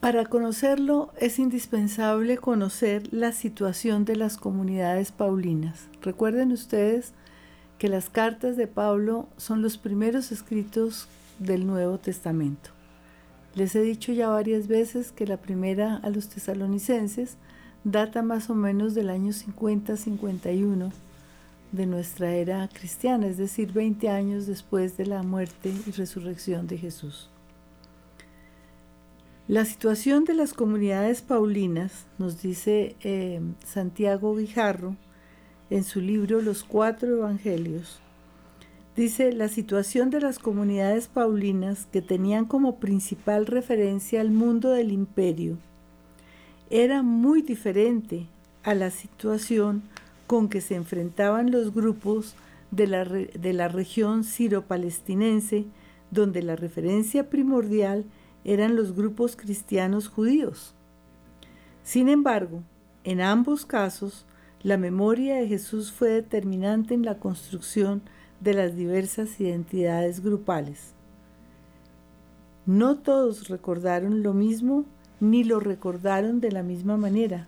Para 0.00 0.24
conocerlo 0.26 1.10
es 1.18 1.38
indispensable 1.38 2.38
conocer 2.38 3.12
la 3.12 3.32
situación 3.32 4.04
de 4.04 4.16
las 4.16 4.36
comunidades 4.36 5.12
paulinas. 5.12 5.88
Recuerden 6.00 6.52
ustedes 6.52 7.12
que 7.78 7.88
las 7.88 8.08
cartas 8.08 8.56
de 8.56 8.66
Pablo 8.66 9.28
son 9.36 9.60
los 9.60 9.76
primeros 9.76 10.30
escritos 10.32 11.08
del 11.38 11.66
Nuevo 11.66 11.98
Testamento. 11.98 12.70
Les 13.54 13.74
he 13.74 13.80
dicho 13.80 14.12
ya 14.12 14.28
varias 14.28 14.68
veces 14.68 15.10
que 15.10 15.26
la 15.26 15.36
primera 15.36 15.96
a 15.96 16.10
los 16.10 16.28
tesalonicenses 16.28 17.36
data 17.84 18.22
más 18.22 18.50
o 18.50 18.54
menos 18.54 18.94
del 18.94 19.10
año 19.10 19.32
50-51 19.32 20.90
de 21.72 21.86
nuestra 21.86 22.32
era 22.34 22.68
cristiana, 22.68 23.26
es 23.26 23.36
decir, 23.36 23.72
20 23.72 24.08
años 24.08 24.46
después 24.46 24.96
de 24.96 25.06
la 25.06 25.22
muerte 25.22 25.72
y 25.86 25.90
resurrección 25.92 26.66
de 26.66 26.78
Jesús. 26.78 27.30
La 29.46 29.64
situación 29.64 30.24
de 30.24 30.34
las 30.34 30.52
comunidades 30.52 31.22
paulinas, 31.22 32.06
nos 32.18 32.40
dice 32.42 32.96
eh, 33.02 33.40
Santiago 33.64 34.36
Guijarro 34.36 34.96
en 35.70 35.84
su 35.84 36.00
libro 36.00 36.40
Los 36.40 36.62
Cuatro 36.64 37.16
Evangelios, 37.16 38.00
dice 38.96 39.32
la 39.32 39.48
situación 39.48 40.10
de 40.10 40.20
las 40.20 40.38
comunidades 40.38 41.08
paulinas 41.08 41.86
que 41.86 42.02
tenían 42.02 42.44
como 42.44 42.78
principal 42.78 43.46
referencia 43.46 44.20
al 44.20 44.30
mundo 44.30 44.70
del 44.70 44.92
imperio, 44.92 45.58
era 46.70 47.02
muy 47.02 47.42
diferente 47.42 48.28
a 48.62 48.74
la 48.74 48.90
situación 48.90 49.82
con 50.26 50.48
que 50.48 50.60
se 50.60 50.76
enfrentaban 50.76 51.50
los 51.50 51.74
grupos 51.74 52.34
de 52.70 52.86
la, 52.86 53.04
de 53.04 53.52
la 53.52 53.66
región 53.66 54.22
siro-palestinense, 54.22 55.66
donde 56.12 56.42
la 56.42 56.54
referencia 56.54 57.28
primordial 57.28 58.04
eran 58.44 58.76
los 58.76 58.94
grupos 58.94 59.34
cristianos 59.34 60.08
judíos. 60.08 60.74
Sin 61.82 62.08
embargo, 62.08 62.62
en 63.02 63.20
ambos 63.20 63.66
casos, 63.66 64.24
la 64.62 64.76
memoria 64.76 65.36
de 65.36 65.48
Jesús 65.48 65.90
fue 65.90 66.10
determinante 66.10 66.94
en 66.94 67.04
la 67.04 67.18
construcción 67.18 68.02
de 68.40 68.54
las 68.54 68.76
diversas 68.76 69.40
identidades 69.40 70.22
grupales. 70.22 70.94
No 72.66 72.98
todos 72.98 73.48
recordaron 73.48 74.22
lo 74.22 74.34
mismo 74.34 74.84
ni 75.20 75.44
lo 75.44 75.60
recordaron 75.60 76.40
de 76.40 76.50
la 76.50 76.62
misma 76.62 76.96
manera, 76.96 77.46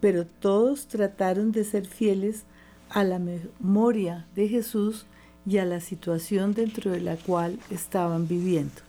pero 0.00 0.26
todos 0.26 0.86
trataron 0.88 1.52
de 1.52 1.64
ser 1.64 1.86
fieles 1.86 2.44
a 2.90 3.04
la 3.04 3.18
memoria 3.18 4.26
de 4.34 4.48
Jesús 4.48 5.06
y 5.46 5.58
a 5.58 5.64
la 5.64 5.80
situación 5.80 6.54
dentro 6.54 6.90
de 6.90 7.00
la 7.00 7.16
cual 7.16 7.58
estaban 7.70 8.28
viviendo. 8.28 8.82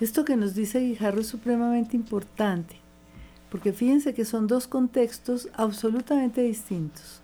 Esto 0.00 0.24
que 0.24 0.36
nos 0.36 0.54
dice 0.54 0.80
Guijarro 0.80 1.20
es 1.20 1.26
supremamente 1.26 1.96
importante, 1.96 2.76
porque 3.50 3.72
fíjense 3.72 4.14
que 4.14 4.24
son 4.24 4.46
dos 4.46 4.68
contextos 4.68 5.48
absolutamente 5.54 6.42
distintos. 6.42 7.20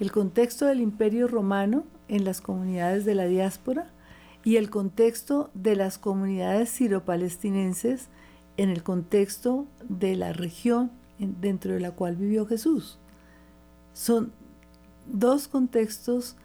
El 0.00 0.12
contexto 0.12 0.66
del 0.66 0.80
imperio 0.80 1.26
romano 1.26 1.84
en 2.08 2.24
las 2.24 2.40
comunidades 2.40 3.04
de 3.04 3.14
la 3.14 3.26
diáspora 3.26 3.90
y 4.44 4.56
el 4.56 4.70
contexto 4.70 5.50
de 5.54 5.76
las 5.76 5.98
comunidades 5.98 6.70
siropalestinenses 6.70 8.08
en 8.58 8.68
el 8.68 8.82
contexto 8.82 9.66
de 9.88 10.16
la 10.16 10.34
región 10.34 10.90
dentro 11.18 11.72
de 11.72 11.80
la 11.80 11.92
cual 11.92 12.16
vivió 12.16 12.44
Jesús. 12.44 12.98
Son 13.94 14.32
dos 15.06 15.48
contextos 15.48 16.36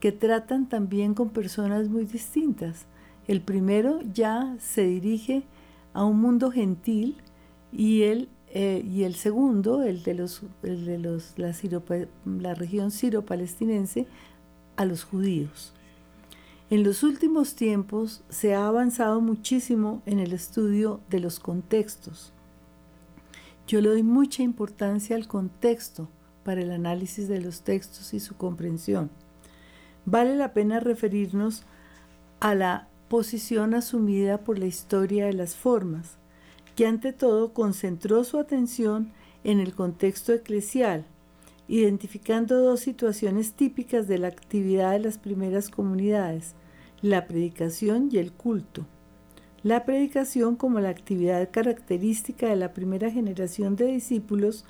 que 0.00 0.10
tratan 0.10 0.68
también 0.68 1.14
con 1.14 1.30
personas 1.30 1.88
muy 1.88 2.04
distintas. 2.04 2.86
El 3.26 3.40
primero 3.42 4.00
ya 4.12 4.56
se 4.58 4.84
dirige 4.84 5.42
a 5.92 6.04
un 6.04 6.20
mundo 6.20 6.50
gentil 6.50 7.16
y 7.72 8.02
el, 8.02 8.28
eh, 8.54 8.82
y 8.86 9.04
el 9.04 9.14
segundo, 9.14 9.82
el 9.82 10.02
de, 10.02 10.14
los, 10.14 10.42
de 10.62 10.98
los, 10.98 11.34
la, 11.36 11.54
la 12.24 12.54
región 12.54 12.90
a 14.76 14.84
los 14.84 15.04
judíos. 15.04 15.74
En 16.70 16.84
los 16.84 17.02
últimos 17.02 17.54
tiempos 17.54 18.22
se 18.28 18.54
ha 18.54 18.66
avanzado 18.66 19.22
muchísimo 19.22 20.02
en 20.04 20.18
el 20.18 20.34
estudio 20.34 21.00
de 21.08 21.18
los 21.18 21.40
contextos. 21.40 22.34
Yo 23.66 23.80
le 23.80 23.88
doy 23.88 24.02
mucha 24.02 24.42
importancia 24.42 25.16
al 25.16 25.26
contexto 25.28 26.10
para 26.44 26.60
el 26.60 26.70
análisis 26.70 27.26
de 27.26 27.40
los 27.40 27.62
textos 27.62 28.12
y 28.12 28.20
su 28.20 28.36
comprensión. 28.36 29.08
Vale 30.04 30.36
la 30.36 30.52
pena 30.52 30.78
referirnos 30.78 31.64
a 32.40 32.54
la 32.54 32.88
posición 33.08 33.72
asumida 33.72 34.36
por 34.38 34.58
la 34.58 34.66
historia 34.66 35.24
de 35.24 35.32
las 35.32 35.56
formas, 35.56 36.18
que 36.76 36.86
ante 36.86 37.14
todo 37.14 37.54
concentró 37.54 38.24
su 38.24 38.38
atención 38.38 39.10
en 39.42 39.58
el 39.58 39.74
contexto 39.74 40.34
eclesial, 40.34 41.06
identificando 41.68 42.58
dos 42.60 42.80
situaciones 42.80 43.52
típicas 43.52 44.08
de 44.08 44.18
la 44.18 44.28
actividad 44.28 44.92
de 44.92 45.00
las 45.00 45.18
primeras 45.18 45.68
comunidades, 45.68 46.54
la 47.02 47.26
predicación 47.26 48.08
y 48.10 48.18
el 48.18 48.32
culto. 48.32 48.86
La 49.62 49.84
predicación 49.84 50.56
como 50.56 50.80
la 50.80 50.88
actividad 50.88 51.50
característica 51.50 52.48
de 52.48 52.56
la 52.56 52.72
primera 52.72 53.10
generación 53.10 53.76
de 53.76 53.86
discípulos 53.86 54.64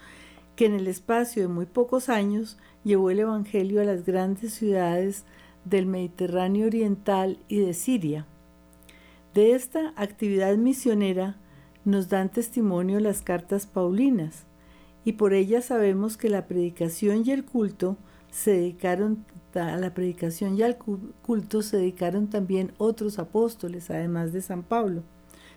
que 0.57 0.67
en 0.67 0.75
el 0.75 0.89
espacio 0.89 1.43
de 1.43 1.49
muy 1.49 1.67
pocos 1.67 2.09
años 2.09 2.59
llevó 2.83 3.11
el 3.11 3.21
Evangelio 3.21 3.81
a 3.81 3.85
las 3.85 4.05
grandes 4.05 4.55
ciudades 4.55 5.25
del 5.65 5.87
Mediterráneo 5.87 6.67
Oriental 6.67 7.39
y 7.47 7.61
de 7.61 7.75
Siria. 7.75 8.27
De 9.35 9.53
esta 9.53 9.93
actividad 9.95 10.57
misionera 10.57 11.37
nos 11.85 12.09
dan 12.09 12.31
testimonio 12.31 12.99
las 12.99 13.23
cartas 13.23 13.67
paulinas, 13.67 14.48
y 15.09 15.15
por 15.15 15.33
ellas 15.33 15.65
sabemos 15.65 16.19
que 16.19 16.29
la 16.29 16.47
predicación 16.47 17.23
y 17.25 17.31
el 17.31 17.43
culto 17.47 17.97
se 18.31 18.51
dedicaron 18.51 19.25
a 19.55 19.79
la 19.79 19.95
predicación 19.95 20.59
y 20.59 20.63
al 20.63 20.77
culto 20.77 21.63
se 21.63 21.79
dedicaron 21.79 22.29
también 22.29 22.75
otros 22.77 23.19
apóstoles, 23.19 23.89
además 23.89 24.35
de 24.35 24.43
San 24.43 24.63
Pablo. 24.63 25.03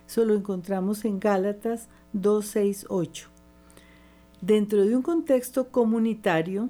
Eso 0.07 0.23
lo 0.23 0.35
encontramos 0.35 1.03
en 1.03 1.19
Gálatas 1.19 1.89
2, 2.13 2.45
6, 2.45 2.85
8. 2.87 3.27
Dentro 4.39 4.85
de 4.85 4.95
un 4.95 5.01
contexto 5.01 5.67
comunitario 5.67 6.69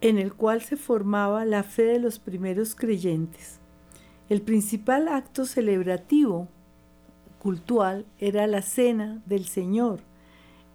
en 0.00 0.16
el 0.16 0.32
cual 0.32 0.62
se 0.62 0.78
formaba 0.78 1.44
la 1.44 1.62
fe 1.62 1.82
de 1.82 1.98
los 1.98 2.20
primeros 2.20 2.74
creyentes, 2.74 3.58
el 4.30 4.40
principal 4.40 5.08
acto 5.08 5.44
celebrativo 5.44 6.48
cultural 7.38 8.06
era 8.18 8.46
la 8.46 8.62
cena 8.62 9.20
del 9.26 9.44
Señor, 9.44 10.00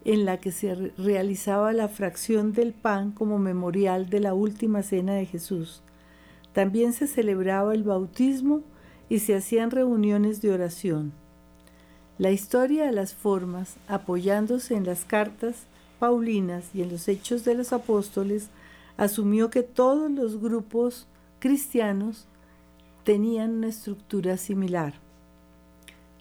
en 0.07 0.23
la 0.23 0.37
que 0.37 0.53
se 0.53 0.73
realizaba 0.97 1.73
la 1.73 1.89
fracción 1.89 2.53
del 2.53 2.71
pan 2.71 3.11
como 3.11 3.39
memorial 3.39 4.09
de 4.09 4.21
la 4.21 4.33
última 4.33 4.81
cena 4.81 5.15
de 5.15 5.25
Jesús. 5.25 5.81
También 6.53 6.93
se 6.93 7.07
celebraba 7.07 7.73
el 7.73 7.83
bautismo 7.83 8.61
y 9.09 9.19
se 9.19 9.35
hacían 9.35 9.69
reuniones 9.69 10.41
de 10.41 10.53
oración. 10.53 11.11
La 12.17 12.31
historia 12.31 12.85
de 12.85 12.93
las 12.93 13.13
formas, 13.13 13.75
apoyándose 13.89 14.75
en 14.75 14.85
las 14.85 15.03
cartas 15.03 15.65
paulinas 15.99 16.69
y 16.73 16.83
en 16.83 16.89
los 16.89 17.09
hechos 17.09 17.43
de 17.43 17.55
los 17.55 17.73
apóstoles, 17.73 18.47
asumió 18.95 19.49
que 19.49 19.61
todos 19.61 20.09
los 20.09 20.39
grupos 20.39 21.05
cristianos 21.39 22.27
tenían 23.03 23.57
una 23.57 23.67
estructura 23.67 24.37
similar. 24.37 24.93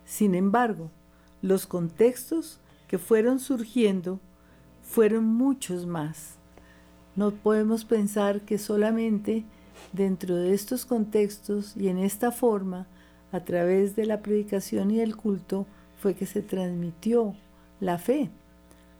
Sin 0.04 0.34
embargo, 0.34 0.90
los 1.40 1.68
contextos 1.68 2.58
que 2.88 2.98
fueron 2.98 3.38
surgiendo 3.38 4.20
fueron 4.82 5.24
muchos 5.24 5.86
más. 5.86 6.36
No 7.16 7.32
podemos 7.32 7.84
pensar 7.84 8.42
que 8.42 8.58
solamente 8.58 9.44
dentro 9.92 10.36
de 10.36 10.54
estos 10.54 10.86
contextos 10.86 11.76
y 11.76 11.88
en 11.88 11.98
esta 11.98 12.30
forma, 12.30 12.86
a 13.32 13.40
través 13.40 13.96
de 13.96 14.06
la 14.06 14.22
predicación 14.22 14.90
y 14.90 15.00
el 15.00 15.16
culto, 15.16 15.66
fue 16.00 16.14
que 16.14 16.26
se 16.26 16.42
transmitió 16.42 17.34
la 17.80 17.98
fe. 17.98 18.30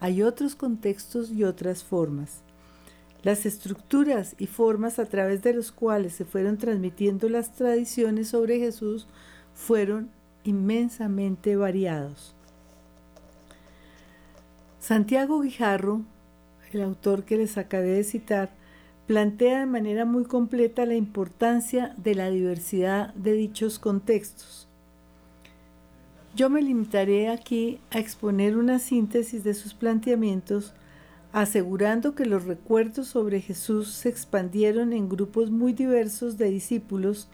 Hay 0.01 0.23
otros 0.23 0.55
contextos 0.55 1.31
y 1.31 1.45
otras 1.45 1.85
formas. 1.85 2.43
Las 3.23 3.45
estructuras 3.45 4.35
y 4.39 4.47
formas 4.47 4.99
a 4.99 5.07
través 5.07 5.43
de 5.43 5.53
los 5.53 5.73
cuales 5.73 6.15
se 6.15 6.25
fueron 6.25 6.59
transmitiendo 6.59 7.29
las 7.29 7.55
tradiciones 7.55 8.29
sobre 8.29 8.59
Jesús 8.59 9.09
fueron 9.55 10.11
inmensamente 10.45 11.57
variados. 11.57 12.36
Santiago 14.87 15.41
Guijarro, 15.41 16.03
el 16.71 16.81
autor 16.81 17.25
que 17.25 17.37
les 17.37 17.59
acabé 17.59 17.89
de 17.89 18.05
citar, 18.05 18.51
plantea 19.09 19.59
de 19.59 19.67
manera 19.67 20.05
muy 20.05 20.23
completa 20.23 20.87
la 20.87 20.95
importancia 20.95 21.93
de 21.97 22.15
la 22.15 22.31
diversidad 22.31 23.13
de 23.15 23.33
dichos 23.33 23.81
contextos. 23.81 24.69
Yo 26.37 26.51
me 26.51 26.63
limitaré 26.63 27.31
aquí 27.31 27.81
a 27.91 27.99
exponer 27.99 28.57
una 28.57 28.79
síntesis 28.79 29.43
de 29.43 29.55
sus 29.55 29.75
planteamientos, 29.75 30.73
asegurando 31.33 32.15
que 32.15 32.25
los 32.25 32.45
recuerdos 32.45 33.09
sobre 33.09 33.41
Jesús 33.41 33.91
se 33.91 34.09
expandieron 34.09 34.93
en 34.93 35.09
grupos 35.09 35.51
muy 35.51 35.73
diversos 35.73 36.39
de 36.39 36.49
discípulos, 36.49 37.29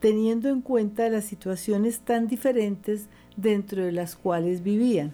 teniendo 0.00 0.48
en 0.48 0.62
cuenta 0.62 1.10
las 1.10 1.26
situaciones 1.26 1.98
tan 1.98 2.28
diferentes 2.28 3.08
dentro 3.36 3.84
de 3.84 3.92
las 3.92 4.16
cuales 4.16 4.62
vivían. 4.62 5.12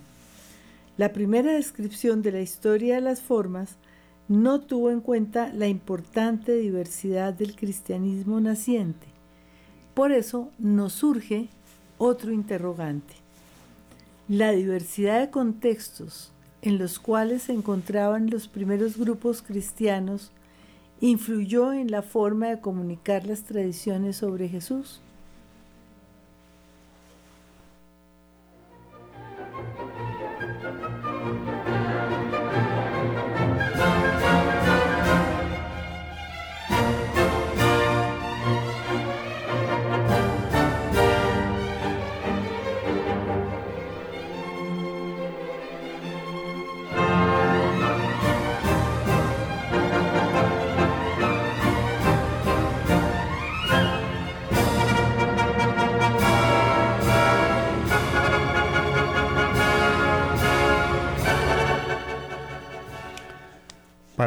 La 1.01 1.15
primera 1.15 1.55
descripción 1.55 2.21
de 2.21 2.31
la 2.31 2.43
historia 2.43 2.97
de 2.97 3.01
las 3.01 3.23
formas 3.23 3.77
no 4.29 4.61
tuvo 4.61 4.91
en 4.91 5.01
cuenta 5.01 5.51
la 5.55 5.67
importante 5.67 6.55
diversidad 6.55 7.33
del 7.33 7.57
cristianismo 7.57 8.39
naciente. 8.39 9.07
Por 9.95 10.13
eso 10.13 10.51
nos 10.59 10.93
surge 10.93 11.49
otro 11.97 12.33
interrogante. 12.33 13.15
La 14.29 14.53
diversidad 14.53 15.21
de 15.21 15.31
contextos 15.31 16.33
en 16.61 16.77
los 16.77 16.99
cuales 16.99 17.45
se 17.45 17.55
encontraban 17.55 18.29
los 18.29 18.47
primeros 18.47 18.99
grupos 18.99 19.41
cristianos 19.41 20.33
influyó 21.01 21.73
en 21.73 21.91
la 21.91 22.03
forma 22.03 22.49
de 22.49 22.61
comunicar 22.61 23.25
las 23.25 23.45
tradiciones 23.45 24.17
sobre 24.17 24.51
Jesús. 24.51 25.01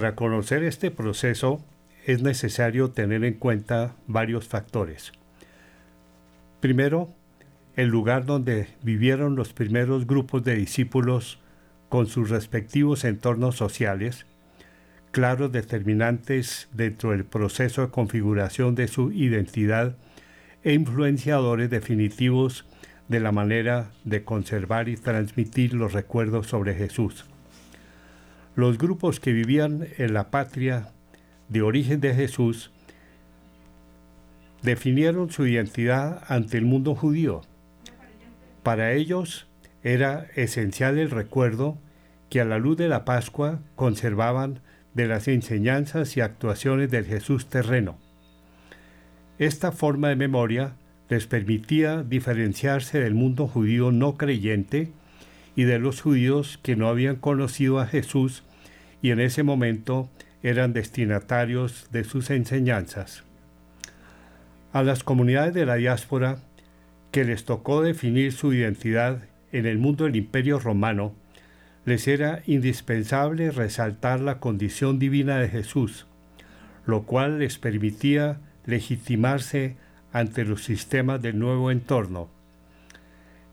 Para 0.03 0.15
conocer 0.15 0.65
este 0.65 0.91
proceso 0.91 1.63
es 2.05 2.21
necesario 2.21 2.91
tener 2.91 3.23
en 3.23 3.35
cuenta 3.35 3.95
varios 4.05 4.49
factores. 4.49 5.13
Primero, 6.59 7.07
el 7.77 7.87
lugar 7.87 8.25
donde 8.25 8.67
vivieron 8.81 9.37
los 9.37 9.53
primeros 9.53 10.05
grupos 10.05 10.43
de 10.43 10.55
discípulos 10.55 11.39
con 11.87 12.07
sus 12.07 12.29
respectivos 12.29 13.05
entornos 13.05 13.55
sociales, 13.55 14.25
claros 15.11 15.53
determinantes 15.53 16.67
dentro 16.73 17.11
del 17.11 17.23
proceso 17.23 17.83
de 17.83 17.89
configuración 17.89 18.75
de 18.75 18.89
su 18.89 19.09
identidad 19.13 19.95
e 20.65 20.73
influenciadores 20.73 21.69
definitivos 21.69 22.65
de 23.07 23.21
la 23.21 23.31
manera 23.31 23.91
de 24.03 24.25
conservar 24.25 24.89
y 24.89 24.97
transmitir 24.97 25.73
los 25.73 25.93
recuerdos 25.93 26.47
sobre 26.47 26.75
Jesús. 26.75 27.23
Los 28.55 28.77
grupos 28.77 29.19
que 29.19 29.33
vivían 29.33 29.87
en 29.97 30.13
la 30.13 30.29
patria 30.29 30.91
de 31.49 31.61
origen 31.61 31.99
de 32.01 32.13
Jesús 32.13 32.71
definieron 34.61 35.31
su 35.31 35.47
identidad 35.47 36.23
ante 36.27 36.57
el 36.57 36.65
mundo 36.65 36.93
judío. 36.93 37.41
Para 38.61 38.93
ellos 38.93 39.47
era 39.83 40.27
esencial 40.35 40.97
el 40.97 41.09
recuerdo 41.09 41.77
que 42.29 42.41
a 42.41 42.45
la 42.45 42.59
luz 42.59 42.77
de 42.77 42.87
la 42.87 43.05
Pascua 43.05 43.59
conservaban 43.75 44.59
de 44.93 45.07
las 45.07 45.27
enseñanzas 45.27 46.15
y 46.15 46.21
actuaciones 46.21 46.91
del 46.91 47.05
Jesús 47.05 47.47
terreno. 47.47 47.97
Esta 49.39 49.71
forma 49.71 50.09
de 50.09 50.15
memoria 50.15 50.75
les 51.09 51.27
permitía 51.27 52.03
diferenciarse 52.03 52.99
del 52.99 53.15
mundo 53.15 53.47
judío 53.47 53.91
no 53.91 54.15
creyente 54.15 54.91
y 55.55 55.63
de 55.63 55.79
los 55.79 56.01
judíos 56.01 56.59
que 56.61 56.75
no 56.75 56.87
habían 56.87 57.15
conocido 57.15 57.79
a 57.79 57.87
Jesús 57.87 58.43
y 59.01 59.11
en 59.11 59.19
ese 59.19 59.43
momento 59.43 60.09
eran 60.41 60.73
destinatarios 60.73 61.87
de 61.91 62.03
sus 62.03 62.29
enseñanzas. 62.29 63.23
A 64.71 64.83
las 64.83 65.03
comunidades 65.03 65.53
de 65.53 65.65
la 65.65 65.75
diáspora 65.75 66.39
que 67.11 67.23
les 67.23 67.45
tocó 67.45 67.81
definir 67.81 68.31
su 68.31 68.53
identidad 68.53 69.23
en 69.51 69.67
el 69.67 69.77
mundo 69.77 70.05
del 70.05 70.15
imperio 70.15 70.59
romano, 70.59 71.13
les 71.85 72.07
era 72.07 72.41
indispensable 72.47 73.51
resaltar 73.51 74.19
la 74.19 74.39
condición 74.39 74.99
divina 74.99 75.37
de 75.37 75.49
Jesús, 75.49 76.07
lo 76.85 77.03
cual 77.03 77.39
les 77.39 77.59
permitía 77.59 78.39
legitimarse 78.65 79.75
ante 80.11 80.45
los 80.45 80.63
sistemas 80.63 81.21
del 81.21 81.37
nuevo 81.37 81.71
entorno. 81.71 82.29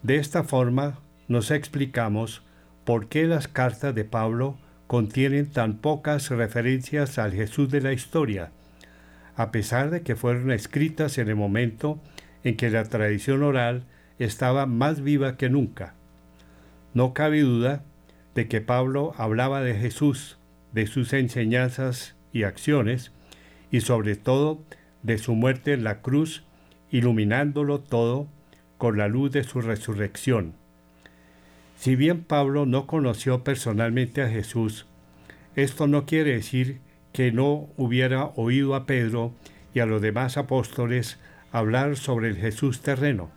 De 0.03 0.17
esta 0.17 0.45
forma 0.45 0.99
nos 1.31 1.53
explicamos 1.53 2.43
por 2.85 3.09
qué 3.09 3.25
las 3.25 3.47
cartas 3.47 3.95
de 3.95 4.05
Pablo 4.05 4.59
contienen 4.89 5.49
tan 5.49 5.77
pocas 5.77 6.29
referencias 6.29 7.21
al 7.21 7.33
Jesús 7.33 7.71
de 7.71 7.81
la 7.81 7.93
historia, 7.93 8.51
a 9.37 9.53
pesar 9.53 9.91
de 9.91 10.03
que 10.03 10.17
fueron 10.17 10.51
escritas 10.51 11.19
en 11.19 11.29
el 11.29 11.37
momento 11.37 12.01
en 12.43 12.57
que 12.57 12.69
la 12.69 12.83
tradición 12.83 13.45
oral 13.45 13.85
estaba 14.19 14.67
más 14.67 15.03
viva 15.03 15.37
que 15.37 15.49
nunca. 15.49 15.95
No 16.95 17.15
cabe 17.15 17.43
duda 17.43 17.85
de 18.35 18.49
que 18.49 18.61
Pablo 18.61 19.15
hablaba 19.17 19.63
de 19.63 19.77
Jesús, 19.77 20.37
de 20.73 20.89
sus 20.89 21.13
enseñanzas 21.13 22.17
y 22.33 22.43
acciones, 22.43 23.13
y 23.71 23.83
sobre 23.83 24.17
todo 24.17 24.65
de 25.05 25.17
su 25.17 25.37
muerte 25.37 25.75
en 25.75 25.85
la 25.85 26.01
cruz, 26.01 26.43
iluminándolo 26.91 27.79
todo 27.79 28.27
con 28.79 28.99
la 28.99 29.07
luz 29.07 29.31
de 29.31 29.45
su 29.45 29.61
resurrección. 29.61 30.59
Si 31.81 31.97
bien 31.97 32.25
Pablo 32.25 32.67
no 32.67 32.87
conoció 32.87 33.43
personalmente 33.43 34.21
a 34.21 34.29
Jesús, 34.29 34.85
esto 35.57 35.87
no 35.87 36.05
quiere 36.05 36.35
decir 36.35 36.79
que 37.15 37.33
no 37.33 37.71
hubiera 37.79 38.27
oído 38.37 38.75
a 38.75 38.85
Pedro 38.85 39.33
y 39.73 39.81
a 39.81 39.87
los 39.87 40.03
demás 40.03 40.37
apóstoles 40.37 41.19
hablar 41.53 41.97
sobre 41.97 42.29
el 42.29 42.37
Jesús 42.37 42.83
terreno, 42.83 43.31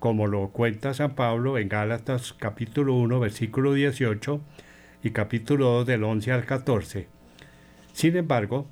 como 0.00 0.26
lo 0.26 0.50
cuenta 0.50 0.92
San 0.92 1.14
Pablo 1.14 1.56
en 1.56 1.70
Gálatas 1.70 2.34
capítulo 2.34 2.92
1 2.92 3.18
versículo 3.20 3.72
18 3.72 4.42
y 5.02 5.10
capítulo 5.12 5.70
2 5.70 5.86
del 5.86 6.04
11 6.04 6.30
al 6.30 6.44
14. 6.44 7.08
Sin 7.94 8.16
embargo, 8.18 8.66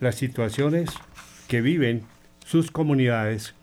las 0.00 0.16
situaciones 0.16 0.90
que 1.46 1.60
viven 1.60 2.02
sus 2.44 2.72
comunidades 2.72 3.54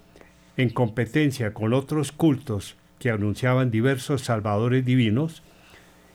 en 0.55 0.69
competencia 0.69 1.53
con 1.53 1.73
otros 1.73 2.13
cultos 2.13 2.77
que 2.99 3.09
anunciaban 3.09 3.71
diversos 3.71 4.21
salvadores 4.21 4.85
divinos 4.85 5.43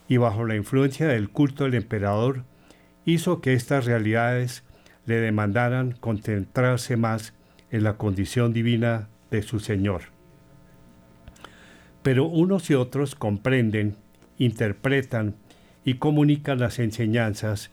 y 0.09 0.19
bajo 0.19 0.45
la 0.45 0.55
influencia 0.55 1.09
del 1.09 1.31
culto 1.31 1.65
del 1.65 1.75
emperador, 1.75 2.45
hizo 3.05 3.41
que 3.41 3.55
estas 3.55 3.87
realidades 3.87 4.63
le 5.07 5.17
demandaran 5.17 5.93
concentrarse 5.93 6.97
más 6.97 7.35
en 7.71 7.85
la 7.85 7.97
condición 7.97 8.53
divina 8.53 9.09
de 9.31 9.43
su 9.43 9.61
Señor. 9.61 10.03
Pero 12.03 12.27
unos 12.27 12.71
y 12.71 12.75
otros 12.75 13.15
comprenden, 13.15 13.97
interpretan 14.39 15.37
y 15.85 15.95
comunican 15.95 16.59
las 16.59 16.79
enseñanzas 16.79 17.71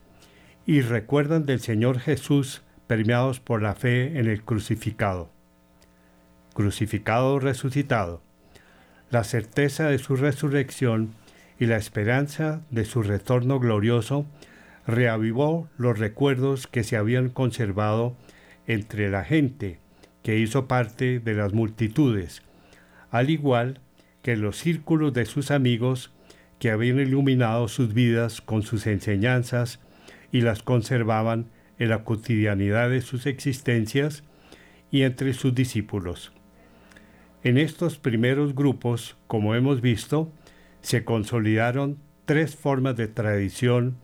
y 0.66 0.82
recuerdan 0.82 1.46
del 1.46 1.60
Señor 1.60 2.00
Jesús 2.00 2.62
permeados 2.88 3.40
por 3.40 3.62
la 3.62 3.76
fe 3.76 4.20
en 4.20 4.28
el 4.28 4.44
crucificado. 4.44 5.30
Crucificado 6.54 7.40
resucitado. 7.40 8.22
La 9.12 9.26
certeza 9.26 9.90
de 9.90 9.98
su 9.98 10.16
resurrección 10.16 11.14
y 11.60 11.66
la 11.66 11.76
esperanza 11.76 12.62
de 12.70 12.86
su 12.86 13.04
retorno 13.04 13.60
glorioso 13.60 14.26
reavivó 14.88 15.68
los 15.78 16.00
recuerdos 16.00 16.66
que 16.66 16.86
se 16.86 16.96
habían 16.96 17.28
conservado 17.28 18.16
entre 18.68 19.10
la 19.10 19.26
gente 19.26 19.80
que 20.24 20.40
hizo 20.40 20.66
parte 20.66 21.20
de 21.20 21.34
las 21.34 21.52
multitudes, 21.52 22.42
al 23.10 23.30
igual 23.30 23.82
que 24.22 24.38
los 24.38 24.58
círculos 24.58 25.12
de 25.14 25.26
sus 25.26 25.52
amigos 25.52 26.14
que 26.58 26.72
habían 26.72 27.00
iluminado 27.00 27.68
sus 27.68 27.94
vidas 27.94 28.40
con 28.40 28.64
sus 28.64 28.88
enseñanzas 28.88 29.82
y 30.32 30.40
las 30.40 30.64
conservaban 30.64 31.48
en 31.80 31.90
la 31.90 32.06
cotidianidad 32.06 32.90
de 32.90 33.02
sus 33.02 33.26
existencias 33.26 34.24
y 34.90 35.02
entre 35.02 35.34
sus 35.34 35.54
discípulos. 35.54 36.32
En 37.44 37.58
estos 37.58 37.98
primeros 37.98 38.54
grupos, 38.54 39.18
como 39.26 39.56
hemos 39.56 39.82
visto, 39.82 40.32
se 40.82 41.04
consolidaron 41.04 41.98
tres 42.26 42.56
formas 42.56 42.96
de 42.96 43.08
tradición 43.08 43.98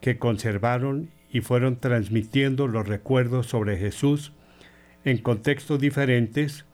que 0.00 0.18
conservaron 0.18 1.10
y 1.28 1.40
fueron 1.40 1.80
transmitiendo 1.80 2.68
los 2.68 2.86
recuerdos 2.86 3.46
sobre 3.46 3.78
Jesús 3.78 4.32
en 5.04 5.18
contextos 5.18 5.80
diferentes, 5.80 6.66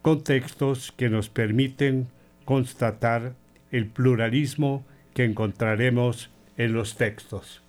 contextos 0.00 0.90
que 0.92 1.10
nos 1.10 1.28
permiten 1.28 2.08
constatar 2.46 3.34
el 3.70 3.88
pluralismo 3.88 4.86
que 5.12 5.24
encontraremos 5.24 6.30
en 6.56 6.72
los 6.72 6.96
textos. 6.96 7.62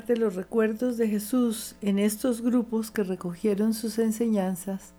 De 0.00 0.16
los 0.16 0.34
recuerdos 0.34 0.96
de 0.96 1.08
Jesús 1.08 1.76
en 1.82 1.98
estos 1.98 2.40
grupos 2.40 2.90
que 2.90 3.04
recogieron 3.04 3.74
sus 3.74 3.98
enseñanzas, 3.98 4.94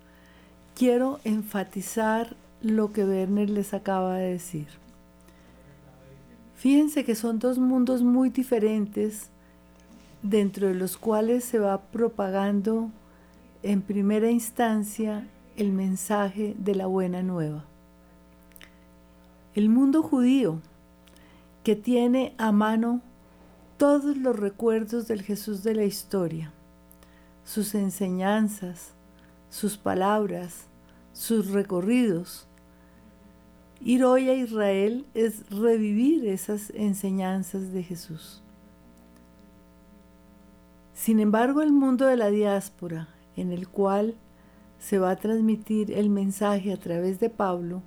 quiero 0.75 1.19
enfatizar 1.23 2.36
lo 2.62 2.93
que 2.93 3.03
Werner 3.03 3.49
les 3.49 3.73
acaba 3.73 4.17
de 4.17 4.32
decir. 4.32 4.67
Fíjense 6.56 7.03
que 7.03 7.15
son 7.15 7.39
dos 7.39 7.58
mundos 7.58 8.03
muy 8.03 8.29
diferentes 8.29 9.29
dentro 10.21 10.67
de 10.67 10.75
los 10.75 10.95
cuales 10.95 11.43
se 11.43 11.60
va 11.60 11.82
propagando 11.82 12.91
en 13.63 13.82
primera 13.82 14.29
instancia 14.29 15.27
el 15.58 15.71
mensaje 15.71 16.56
de 16.58 16.75
la 16.75 16.86
buena 16.86 17.23
nueva. 17.23 17.65
El 19.56 19.69
mundo 19.69 20.03
judío, 20.03 20.60
que 21.63 21.75
tiene 21.75 22.34
a 22.38 22.51
mano 22.51 23.01
todos 23.83 24.15
los 24.15 24.39
recuerdos 24.39 25.09
del 25.09 25.23
Jesús 25.23 25.61
de 25.61 25.75
la 25.75 25.83
historia, 25.83 26.53
sus 27.43 27.75
enseñanzas, 27.75 28.93
sus 29.49 29.77
palabras, 29.77 30.67
sus 31.11 31.51
recorridos. 31.51 32.47
Ir 33.81 34.05
hoy 34.05 34.29
a 34.29 34.35
Israel 34.35 35.05
es 35.13 35.49
revivir 35.49 36.25
esas 36.29 36.69
enseñanzas 36.69 37.73
de 37.73 37.83
Jesús. 37.83 38.41
Sin 40.93 41.19
embargo, 41.19 41.61
el 41.61 41.73
mundo 41.73 42.05
de 42.05 42.15
la 42.15 42.29
diáspora, 42.29 43.09
en 43.35 43.51
el 43.51 43.67
cual 43.67 44.15
se 44.79 44.97
va 44.97 45.11
a 45.11 45.17
transmitir 45.17 45.91
el 45.91 46.09
mensaje 46.09 46.71
a 46.71 46.77
través 46.77 47.19
de 47.19 47.29
Pablo, 47.29 47.81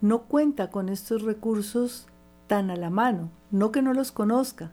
no 0.00 0.22
cuenta 0.22 0.72
con 0.72 0.88
estos 0.88 1.22
recursos 1.22 2.08
tan 2.48 2.68
a 2.68 2.74
la 2.74 2.90
mano, 2.90 3.30
no 3.52 3.70
que 3.70 3.80
no 3.80 3.94
los 3.94 4.10
conozca, 4.10 4.72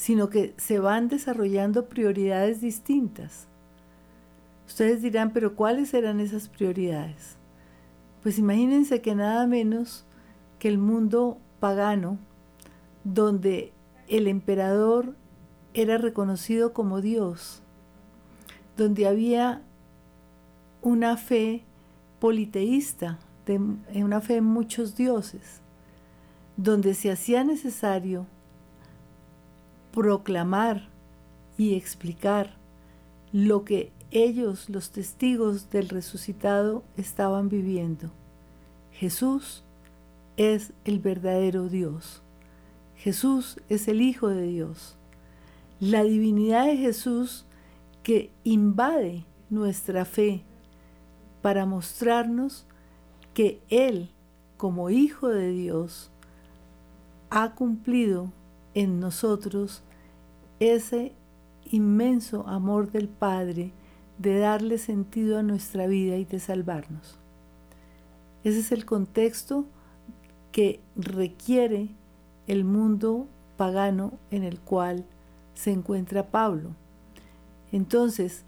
sino 0.00 0.30
que 0.30 0.54
se 0.56 0.78
van 0.78 1.08
desarrollando 1.08 1.90
prioridades 1.90 2.62
distintas. 2.62 3.46
Ustedes 4.66 5.02
dirán, 5.02 5.34
pero 5.34 5.54
¿cuáles 5.56 5.92
eran 5.92 6.20
esas 6.20 6.48
prioridades? 6.48 7.36
Pues 8.22 8.38
imagínense 8.38 9.02
que 9.02 9.14
nada 9.14 9.46
menos 9.46 10.06
que 10.58 10.68
el 10.68 10.78
mundo 10.78 11.36
pagano, 11.60 12.16
donde 13.04 13.74
el 14.08 14.26
emperador 14.26 15.16
era 15.74 15.98
reconocido 15.98 16.72
como 16.72 17.02
Dios, 17.02 17.62
donde 18.78 19.06
había 19.06 19.60
una 20.80 21.18
fe 21.18 21.62
politeísta, 22.20 23.18
una 23.94 24.22
fe 24.22 24.36
en 24.36 24.44
muchos 24.44 24.96
dioses, 24.96 25.60
donde 26.56 26.94
se 26.94 27.10
hacía 27.10 27.44
necesario 27.44 28.24
proclamar 29.92 30.88
y 31.56 31.74
explicar 31.74 32.56
lo 33.32 33.64
que 33.64 33.92
ellos, 34.10 34.68
los 34.68 34.90
testigos 34.90 35.70
del 35.70 35.88
resucitado, 35.88 36.82
estaban 36.96 37.48
viviendo. 37.48 38.10
Jesús 38.92 39.62
es 40.36 40.72
el 40.84 40.98
verdadero 40.98 41.68
Dios. 41.68 42.22
Jesús 42.96 43.58
es 43.68 43.88
el 43.88 44.00
Hijo 44.00 44.28
de 44.28 44.42
Dios. 44.42 44.96
La 45.78 46.02
divinidad 46.02 46.66
de 46.66 46.76
Jesús 46.76 47.46
que 48.02 48.30
invade 48.44 49.24
nuestra 49.48 50.04
fe 50.04 50.42
para 51.42 51.66
mostrarnos 51.66 52.66
que 53.32 53.60
Él, 53.68 54.10
como 54.56 54.90
Hijo 54.90 55.28
de 55.28 55.50
Dios, 55.50 56.10
ha 57.30 57.54
cumplido 57.54 58.32
en 58.74 59.00
nosotros 59.00 59.82
ese 60.58 61.12
inmenso 61.64 62.46
amor 62.46 62.90
del 62.90 63.08
Padre 63.08 63.72
de 64.18 64.38
darle 64.38 64.78
sentido 64.78 65.38
a 65.38 65.42
nuestra 65.42 65.86
vida 65.86 66.16
y 66.16 66.24
de 66.24 66.40
salvarnos. 66.40 67.18
Ese 68.44 68.60
es 68.60 68.72
el 68.72 68.84
contexto 68.84 69.64
que 70.52 70.80
requiere 70.96 71.88
el 72.46 72.64
mundo 72.64 73.26
pagano 73.56 74.12
en 74.30 74.44
el 74.44 74.60
cual 74.60 75.04
se 75.54 75.70
encuentra 75.70 76.30
Pablo. 76.30 76.70
Entonces, 77.72 78.44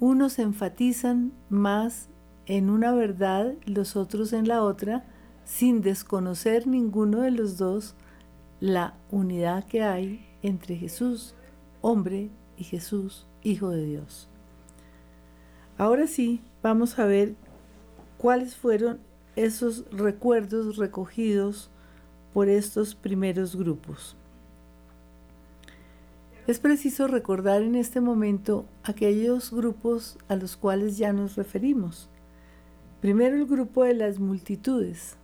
unos 0.00 0.38
enfatizan 0.38 1.32
más 1.48 2.08
en 2.46 2.70
una 2.70 2.92
verdad, 2.92 3.54
los 3.64 3.96
otros 3.96 4.32
en 4.32 4.48
la 4.48 4.62
otra, 4.62 5.04
sin 5.44 5.80
desconocer 5.80 6.66
ninguno 6.66 7.20
de 7.20 7.30
los 7.30 7.56
dos 7.56 7.94
la 8.60 8.94
unidad 9.10 9.64
que 9.64 9.82
hay 9.82 10.26
entre 10.42 10.76
Jesús, 10.76 11.34
hombre, 11.80 12.30
y 12.56 12.64
Jesús, 12.64 13.26
Hijo 13.42 13.70
de 13.70 13.84
Dios. 13.84 14.28
Ahora 15.78 16.08
sí, 16.08 16.40
vamos 16.60 16.98
a 16.98 17.06
ver 17.06 17.36
cuáles 18.18 18.56
fueron 18.56 18.98
esos 19.36 19.84
recuerdos 19.92 20.76
recogidos 20.76 21.70
por 22.34 22.48
estos 22.48 22.96
primeros 22.96 23.54
grupos. 23.54 24.16
Es 26.48 26.58
preciso 26.58 27.06
recordar 27.06 27.62
en 27.62 27.76
este 27.76 28.00
momento 28.00 28.64
aquellos 28.82 29.52
grupos 29.52 30.18
a 30.28 30.34
los 30.34 30.56
cuales 30.56 30.98
ya 30.98 31.12
nos 31.12 31.36
referimos. 31.36 32.08
Primero 33.00 33.36
el 33.36 33.46
grupo 33.46 33.84
de 33.84 33.94
las 33.94 34.18
multitudes. 34.18 35.16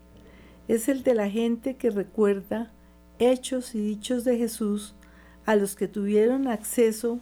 Es 0.68 0.88
el 0.88 1.02
de 1.02 1.14
la 1.14 1.28
gente 1.28 1.76
que 1.76 1.90
recuerda 1.90 2.70
hechos 3.18 3.74
y 3.74 3.80
dichos 3.80 4.24
de 4.24 4.36
Jesús 4.36 4.94
a 5.46 5.56
los 5.56 5.76
que 5.76 5.88
tuvieron 5.88 6.48
acceso 6.48 7.20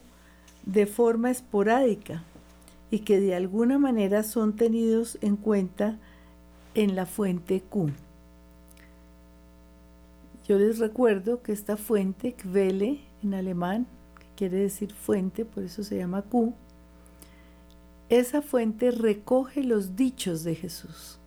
de 0.65 0.85
forma 0.85 1.29
esporádica 1.31 2.23
y 2.89 2.99
que 2.99 3.19
de 3.19 3.35
alguna 3.35 3.77
manera 3.77 4.23
son 4.23 4.55
tenidos 4.55 5.17
en 5.21 5.35
cuenta 5.35 5.97
en 6.75 6.95
la 6.95 7.05
fuente 7.05 7.61
Q. 7.61 7.91
Yo 10.47 10.59
les 10.59 10.79
recuerdo 10.79 11.41
que 11.41 11.53
esta 11.53 11.77
fuente, 11.77 12.33
Quelle 12.33 12.99
en 13.23 13.33
alemán, 13.33 13.87
que 14.19 14.25
quiere 14.35 14.57
decir 14.57 14.93
fuente, 14.93 15.45
por 15.45 15.63
eso 15.63 15.83
se 15.83 15.97
llama 15.97 16.21
Q, 16.21 16.53
esa 18.09 18.41
fuente 18.41 18.91
recoge 18.91 19.63
los 19.63 19.95
dichos 19.95 20.43
de 20.43 20.55
Jesús. 20.55 21.19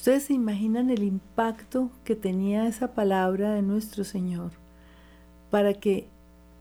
Ustedes 0.00 0.22
se 0.22 0.32
imaginan 0.32 0.88
el 0.88 1.02
impacto 1.02 1.90
que 2.04 2.16
tenía 2.16 2.66
esa 2.66 2.94
palabra 2.94 3.52
de 3.52 3.60
nuestro 3.60 4.02
Señor 4.02 4.52
para 5.50 5.74
que 5.74 6.06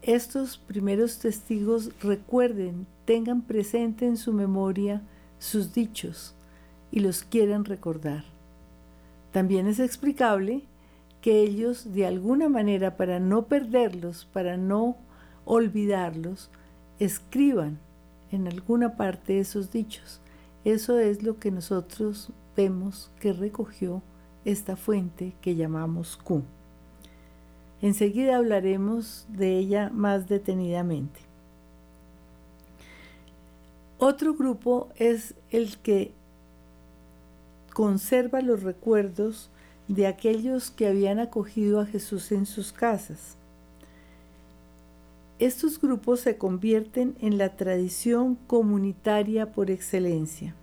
estos 0.01 0.57
primeros 0.57 1.19
testigos 1.19 1.91
recuerden, 2.01 2.85
tengan 3.05 3.41
presente 3.41 4.05
en 4.05 4.17
su 4.17 4.33
memoria 4.33 5.01
sus 5.39 5.73
dichos 5.73 6.35
y 6.91 6.99
los 6.99 7.23
quieran 7.23 7.63
recordar. 7.63 8.25
También 9.31 9.67
es 9.67 9.79
explicable 9.79 10.63
que 11.21 11.39
ellos 11.39 11.93
de 11.93 12.07
alguna 12.07 12.49
manera, 12.49 12.97
para 12.97 13.21
no 13.21 13.45
perderlos, 13.45 14.27
para 14.33 14.57
no 14.57 14.97
olvidarlos, 15.45 16.49
escriban 16.99 17.79
en 18.33 18.49
alguna 18.49 18.97
parte 18.97 19.39
esos 19.39 19.71
dichos. 19.71 20.19
Eso 20.65 20.99
es 20.99 21.23
lo 21.23 21.39
que 21.39 21.51
nosotros 21.51 22.33
vemos 22.59 23.09
que 23.21 23.31
recogió 23.31 24.01
esta 24.43 24.75
fuente 24.75 25.33
que 25.39 25.55
llamamos 25.55 26.17
Q. 26.17 26.43
Enseguida 27.81 28.35
hablaremos 28.35 29.25
de 29.29 29.57
ella 29.57 29.89
más 29.93 30.27
detenidamente. 30.27 31.21
Otro 33.97 34.33
grupo 34.33 34.89
es 34.97 35.35
el 35.51 35.77
que 35.77 36.11
conserva 37.73 38.41
los 38.41 38.63
recuerdos 38.63 39.49
de 39.87 40.07
aquellos 40.07 40.69
que 40.69 40.87
habían 40.87 41.19
acogido 41.19 41.79
a 41.79 41.85
Jesús 41.85 42.29
en 42.33 42.45
sus 42.45 42.73
casas. 42.73 43.37
Estos 45.39 45.79
grupos 45.79 46.19
se 46.19 46.37
convierten 46.37 47.15
en 47.21 47.37
la 47.37 47.55
tradición 47.55 48.35
comunitaria 48.47 49.53
por 49.53 49.71
excelencia. 49.71 50.53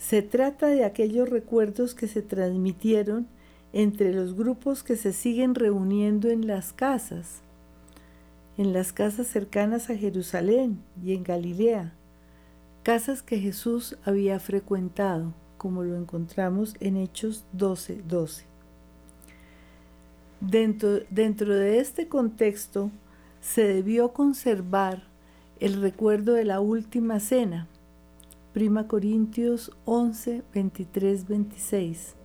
Se 0.00 0.22
trata 0.22 0.68
de 0.68 0.86
aquellos 0.86 1.28
recuerdos 1.28 1.94
que 1.94 2.08
se 2.08 2.22
transmitieron 2.22 3.28
entre 3.74 4.14
los 4.14 4.34
grupos 4.34 4.82
que 4.82 4.96
se 4.96 5.12
siguen 5.12 5.54
reuniendo 5.54 6.30
en 6.30 6.46
las 6.46 6.72
casas, 6.72 7.42
en 8.56 8.72
las 8.72 8.94
casas 8.94 9.26
cercanas 9.26 9.90
a 9.90 9.96
Jerusalén 9.96 10.80
y 11.04 11.12
en 11.12 11.22
Galilea, 11.22 11.92
casas 12.82 13.22
que 13.22 13.38
Jesús 13.38 13.98
había 14.02 14.40
frecuentado, 14.40 15.34
como 15.58 15.84
lo 15.84 15.94
encontramos 15.96 16.76
en 16.80 16.96
Hechos 16.96 17.44
12:12. 17.52 18.02
12. 18.08 18.44
Dentro, 20.40 21.00
dentro 21.10 21.54
de 21.54 21.78
este 21.78 22.08
contexto 22.08 22.90
se 23.42 23.68
debió 23.68 24.14
conservar 24.14 25.02
el 25.60 25.78
recuerdo 25.82 26.32
de 26.32 26.46
la 26.46 26.60
última 26.60 27.20
cena, 27.20 27.68
Prima 28.52 28.86
Corintios 28.86 29.72
11, 29.84 30.42
23, 30.52 31.28
26 31.28 32.16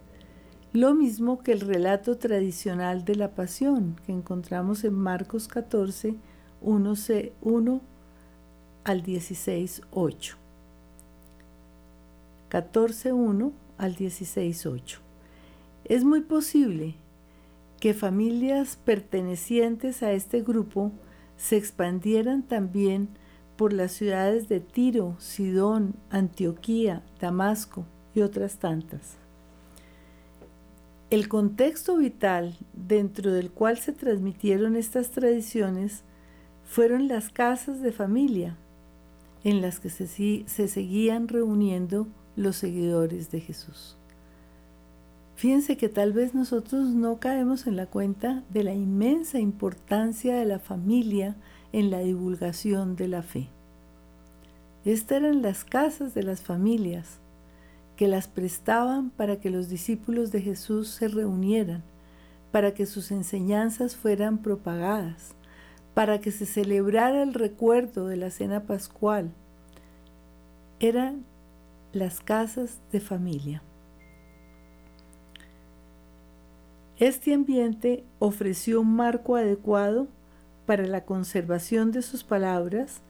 lo 0.75 0.93
mismo 0.93 1.41
que 1.41 1.53
el 1.53 1.61
relato 1.61 2.17
tradicional 2.17 3.05
de 3.05 3.15
la 3.15 3.33
pasión 3.33 3.95
que 4.05 4.11
encontramos 4.11 4.83
en 4.83 4.93
Marcos 4.93 5.47
14, 5.47 6.15
1, 6.59 6.93
1 7.41 7.81
al 8.83 9.01
16, 9.01 9.81
8. 9.91 10.37
14, 12.49 13.13
1 13.13 13.53
al 13.77 13.95
16, 13.95 14.65
8. 14.65 14.99
Es 15.85 16.03
muy 16.03 16.19
posible 16.19 16.95
que 17.79 17.93
familias 17.93 18.75
pertenecientes 18.75 20.03
a 20.03 20.11
este 20.11 20.41
grupo 20.41 20.91
se 21.37 21.55
expandieran 21.55 22.43
también 22.43 23.07
por 23.55 23.73
las 23.73 23.91
ciudades 23.91 24.49
de 24.49 24.59
Tiro, 24.59 25.15
Sidón, 25.19 25.95
Antioquía, 26.09 27.03
Damasco 27.19 27.85
y 28.13 28.21
otras 28.21 28.57
tantas. 28.57 29.17
El 31.09 31.27
contexto 31.27 31.97
vital 31.97 32.57
dentro 32.73 33.31
del 33.31 33.51
cual 33.51 33.77
se 33.77 33.93
transmitieron 33.93 34.75
estas 34.75 35.11
tradiciones 35.11 36.03
fueron 36.65 37.07
las 37.07 37.29
casas 37.29 37.81
de 37.81 37.91
familia 37.91 38.57
en 39.43 39.61
las 39.61 39.79
que 39.79 39.89
se, 39.89 40.07
se 40.07 40.67
seguían 40.67 41.27
reuniendo 41.27 42.07
los 42.35 42.55
seguidores 42.55 43.31
de 43.31 43.39
Jesús. 43.39 43.95
Fíjense 45.35 45.77
que 45.77 45.89
tal 45.89 46.13
vez 46.13 46.33
nosotros 46.33 46.89
no 46.89 47.19
caemos 47.19 47.67
en 47.67 47.75
la 47.75 47.85
cuenta 47.85 48.43
de 48.49 48.63
la 48.63 48.73
inmensa 48.73 49.39
importancia 49.39 50.35
de 50.35 50.45
la 50.45 50.59
familia 50.59 51.35
en 51.75 51.91
la 51.91 51.99
divulgación 51.99 52.95
de 52.95 53.09
la 53.09 53.21
fe. 53.21 53.49
Estas 54.85 55.17
eran 55.17 55.41
las 55.41 55.65
casas 55.65 56.13
de 56.13 56.23
las 56.23 56.39
familias 56.39 57.19
que 57.97 58.07
las 58.07 58.29
prestaban 58.29 59.09
para 59.09 59.41
que 59.41 59.49
los 59.49 59.67
discípulos 59.67 60.31
de 60.31 60.41
Jesús 60.41 60.87
se 60.87 61.09
reunieran, 61.09 61.83
para 62.53 62.73
que 62.73 62.85
sus 62.85 63.11
enseñanzas 63.11 63.97
fueran 63.97 64.37
propagadas, 64.37 65.35
para 65.93 66.21
que 66.21 66.31
se 66.31 66.45
celebrara 66.45 67.21
el 67.21 67.33
recuerdo 67.33 68.07
de 68.07 68.15
la 68.15 68.29
cena 68.29 68.63
pascual. 68.63 69.33
Eran 70.79 71.25
las 71.91 72.21
casas 72.21 72.79
de 72.93 73.01
familia. 73.01 73.61
Este 76.99 77.33
ambiente 77.33 78.05
ofreció 78.19 78.79
un 78.79 78.95
marco 78.95 79.35
adecuado 79.35 80.07
para 80.65 80.85
la 80.85 81.05
conservación 81.05 81.91
de 81.91 82.01
sus 82.01 82.23
palabras 82.23 83.01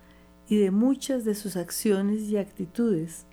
y 0.47 0.57
de 0.57 0.71
muchas 0.71 1.25
de 1.25 1.35
sus 1.35 1.55
acciones 1.55 2.23
y 2.23 2.37
actitudes, 2.37 3.25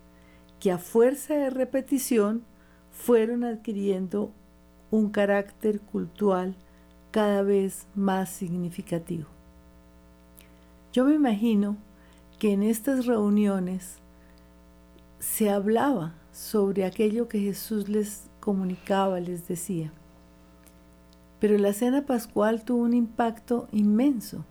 que 0.60 0.70
a 0.70 0.78
fuerza 0.78 1.34
de 1.34 1.50
repetición 1.50 2.44
fueron 2.90 3.44
adquiriendo 3.44 4.32
un 4.90 5.10
carácter 5.10 5.80
cultural 5.80 6.54
cada 7.10 7.42
vez 7.42 7.86
más 7.94 8.30
significativo. 8.30 9.26
Yo 10.92 11.04
me 11.04 11.14
imagino 11.14 11.76
que 12.38 12.52
en 12.52 12.62
estas 12.62 13.06
reuniones 13.06 13.98
se 15.18 15.50
hablaba 15.50 16.14
sobre 16.32 16.84
aquello 16.84 17.28
que 17.28 17.40
Jesús 17.40 17.88
les 17.88 18.28
comunicaba, 18.40 19.20
les 19.20 19.46
decía. 19.48 19.92
Pero 21.42 21.58
la 21.58 21.72
cena 21.72 22.06
pascual 22.06 22.64
tuvo 22.64 22.84
un 22.84 22.94
impacto 22.94 23.66
inmenso. 23.72 24.44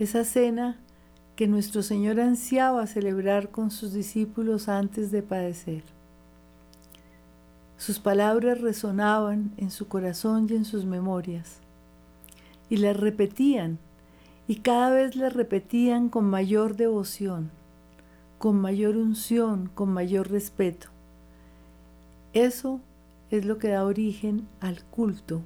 Esa 0.00 0.24
cena 0.24 0.80
que 1.36 1.46
nuestro 1.46 1.84
Señor 1.84 2.18
ansiaba 2.18 2.88
celebrar 2.88 3.50
con 3.50 3.70
sus 3.70 3.92
discípulos 3.92 4.68
antes 4.68 5.12
de 5.12 5.22
padecer. 5.22 5.84
Sus 7.76 8.00
palabras 8.00 8.60
resonaban 8.60 9.52
en 9.58 9.70
su 9.70 9.86
corazón 9.86 10.48
y 10.50 10.56
en 10.56 10.64
sus 10.64 10.84
memorias, 10.84 11.58
y 12.68 12.78
las 12.78 12.96
repetían, 12.96 13.78
y 14.48 14.56
cada 14.56 14.90
vez 14.90 15.14
las 15.14 15.32
repetían 15.34 16.08
con 16.08 16.24
mayor 16.24 16.74
devoción, 16.74 17.52
con 18.38 18.60
mayor 18.60 18.96
unción, 18.96 19.70
con 19.72 19.90
mayor 19.90 20.32
respeto. 20.32 20.88
Eso 22.32 22.80
es 23.30 23.44
lo 23.44 23.58
que 23.58 23.68
da 23.68 23.84
origen 23.84 24.48
al 24.58 24.82
culto 24.82 25.42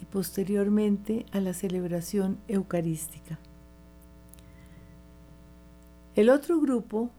y 0.00 0.04
posteriormente 0.06 1.26
a 1.32 1.40
la 1.40 1.54
celebración 1.54 2.38
eucarística. 2.48 3.38
El 6.16 6.30
otro 6.30 6.60
grupo 6.60 7.10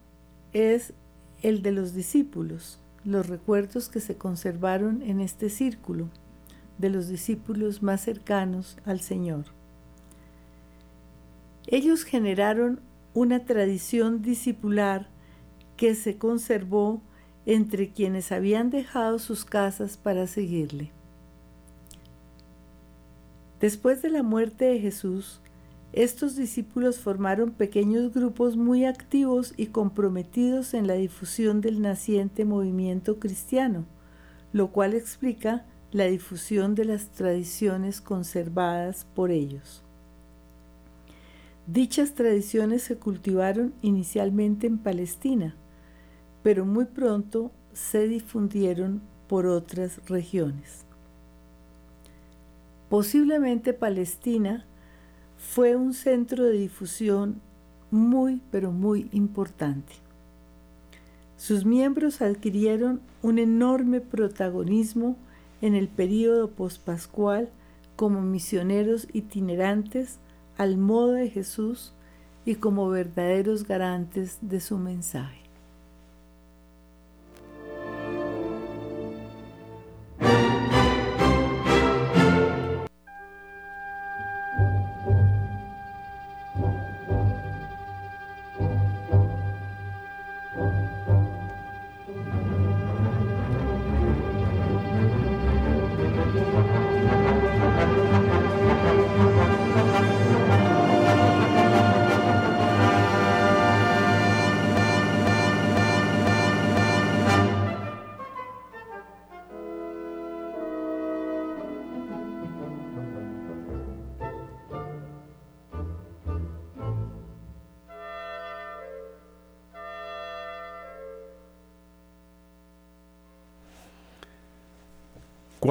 es 0.54 0.94
el 1.42 1.62
de 1.62 1.72
los 1.72 1.94
discípulos, 1.94 2.80
los 3.04 3.28
recuerdos 3.28 3.90
que 3.90 4.00
se 4.00 4.16
conservaron 4.16 5.02
en 5.02 5.22
este 5.22 5.50
círculo 5.50 6.10
de 6.78 6.90
los 6.90 7.08
discípulos 7.08 7.82
más 7.82 8.02
cercanos 8.02 8.78
al 8.86 9.00
Señor. 9.00 9.46
Ellos 11.68 12.04
generaron 12.04 12.80
una 13.14 13.46
tradición 13.46 14.22
discipular 14.22 15.08
que 15.78 15.96
se 15.96 16.18
conservó 16.18 17.02
entre 17.46 17.92
quienes 17.92 18.32
habían 18.32 18.70
dejado 18.70 19.20
sus 19.20 19.46
casas 19.46 19.98
para 19.98 20.28
seguirle. 20.28 20.92
Después 23.62 24.02
de 24.02 24.10
la 24.10 24.24
muerte 24.24 24.66
de 24.66 24.80
Jesús, 24.80 25.40
estos 25.94 26.36
discípulos 26.36 26.98
formaron 26.98 27.52
pequeños 27.52 28.12
grupos 28.12 28.58
muy 28.58 28.86
activos 28.86 29.54
y 29.56 29.68
comprometidos 29.68 30.74
en 30.74 30.88
la 30.88 30.96
difusión 30.96 31.62
del 31.62 31.80
naciente 31.80 32.44
movimiento 32.44 33.20
cristiano, 33.20 33.86
lo 34.52 34.72
cual 34.72 34.96
explica 34.96 35.64
la 35.92 36.06
difusión 36.06 36.74
de 36.74 36.86
las 36.86 37.10
tradiciones 37.10 38.02
conservadas 38.02 39.06
por 39.14 39.30
ellos. 39.30 39.84
Dichas 41.68 42.16
tradiciones 42.16 42.82
se 42.82 42.98
cultivaron 42.98 43.76
inicialmente 43.84 44.66
en 44.66 44.80
Palestina, 44.80 45.56
pero 46.42 46.66
muy 46.66 46.86
pronto 46.86 47.52
se 47.74 48.08
difundieron 48.08 49.02
por 49.28 49.46
otras 49.46 50.00
regiones. 50.08 50.86
Posiblemente 52.92 53.72
Palestina 53.72 54.66
fue 55.38 55.78
un 55.78 55.94
centro 55.94 56.44
de 56.44 56.52
difusión 56.52 57.40
muy, 57.90 58.42
pero 58.52 58.74
muy 58.74 59.08
importante. 59.14 59.94
Sus 61.38 61.64
miembros 61.64 62.22
adquirieron 62.22 63.00
un 63.22 63.40
enorme 63.40 64.02
protagonismo 64.02 65.16
en 65.62 65.76
el 65.76 65.88
período 65.88 66.50
pospascual 66.50 67.48
como 67.96 68.20
misioneros 68.20 69.08
itinerantes 69.14 70.20
al 70.58 70.76
modo 70.76 71.14
de 71.14 71.30
Jesús 71.30 71.94
y 72.44 72.56
como 72.56 72.90
verdaderos 72.90 73.66
garantes 73.66 74.38
de 74.42 74.60
su 74.60 74.78
mensaje. 74.78 75.41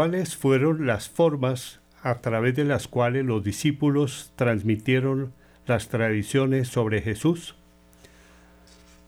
¿Cuáles 0.01 0.35
fueron 0.35 0.87
las 0.87 1.11
formas 1.11 1.79
a 2.03 2.23
través 2.23 2.57
de 2.57 2.65
las 2.65 2.89
cuales 2.89 3.23
los 3.27 3.45
discípulos 3.45 4.33
transmitieron 4.35 5.35
las 5.67 5.89
tradiciones 5.89 6.69
sobre 6.69 7.03
Jesús? 7.03 7.55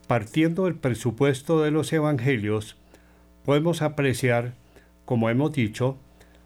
Partiendo 0.07 0.67
del 0.67 0.75
presupuesto 0.75 1.63
de 1.63 1.71
los 1.71 1.91
evangelios, 1.95 2.77
podemos 3.47 3.81
apreciar, 3.81 4.53
como 5.07 5.31
hemos 5.31 5.55
dicho, 5.55 5.97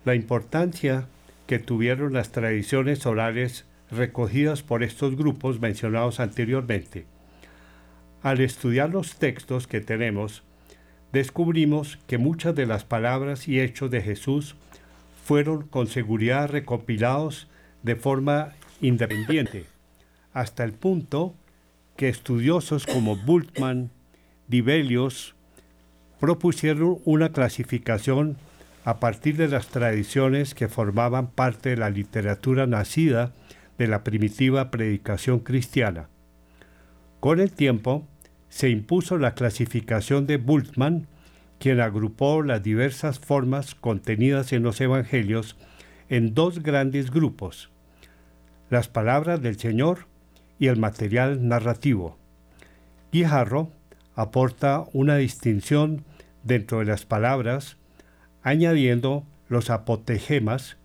la 0.04 0.14
importancia 0.14 1.08
que 1.48 1.58
tuvieron 1.58 2.12
las 2.12 2.30
tradiciones 2.30 3.04
orales 3.04 3.64
recogidas 3.90 4.62
por 4.62 4.84
estos 4.84 5.16
grupos 5.16 5.58
mencionados 5.58 6.20
anteriormente. 6.20 7.04
Al 8.22 8.40
estudiar 8.40 8.90
los 8.90 9.16
textos 9.16 9.66
que 9.66 9.80
tenemos, 9.80 10.44
descubrimos 11.12 11.98
que 12.06 12.18
muchas 12.18 12.54
de 12.54 12.66
las 12.66 12.84
palabras 12.84 13.48
y 13.48 13.60
hechos 13.60 13.90
de 13.90 14.02
Jesús 14.02 14.56
fueron 15.24 15.66
con 15.66 15.86
seguridad 15.86 16.48
recopilados 16.48 17.48
de 17.82 17.96
forma 17.96 18.52
independiente, 18.80 19.66
hasta 20.32 20.64
el 20.64 20.72
punto 20.72 21.34
que 21.96 22.08
estudiosos 22.08 22.86
como 22.86 23.16
Bultmann, 23.16 23.90
Dibelius, 24.48 25.34
propusieron 26.20 26.98
una 27.04 27.32
clasificación 27.32 28.36
a 28.84 29.00
partir 29.00 29.36
de 29.36 29.48
las 29.48 29.68
tradiciones 29.68 30.54
que 30.54 30.68
formaban 30.68 31.28
parte 31.28 31.70
de 31.70 31.76
la 31.76 31.90
literatura 31.90 32.66
nacida 32.66 33.32
de 33.78 33.88
la 33.88 34.04
primitiva 34.04 34.70
predicación 34.70 35.40
cristiana. 35.40 36.08
Con 37.20 37.40
el 37.40 37.50
tiempo, 37.50 38.06
se 38.56 38.70
impuso 38.70 39.18
la 39.18 39.34
clasificación 39.34 40.26
de 40.26 40.38
Bultmann, 40.38 41.08
quien 41.58 41.78
agrupó 41.78 42.42
las 42.42 42.62
diversas 42.62 43.18
formas 43.18 43.74
contenidas 43.74 44.50
en 44.54 44.62
los 44.62 44.80
Evangelios 44.80 45.58
en 46.08 46.32
dos 46.32 46.62
grandes 46.62 47.10
grupos, 47.10 47.68
las 48.70 48.88
palabras 48.88 49.42
del 49.42 49.58
Señor 49.58 50.06
y 50.58 50.68
el 50.68 50.78
material 50.78 51.46
narrativo. 51.46 52.16
Guijarro 53.12 53.72
aporta 54.14 54.86
una 54.94 55.16
distinción 55.16 56.06
dentro 56.42 56.78
de 56.78 56.86
las 56.86 57.04
palabras, 57.04 57.76
añadiendo 58.42 59.26
los 59.50 59.68
apotegemas. 59.68 60.78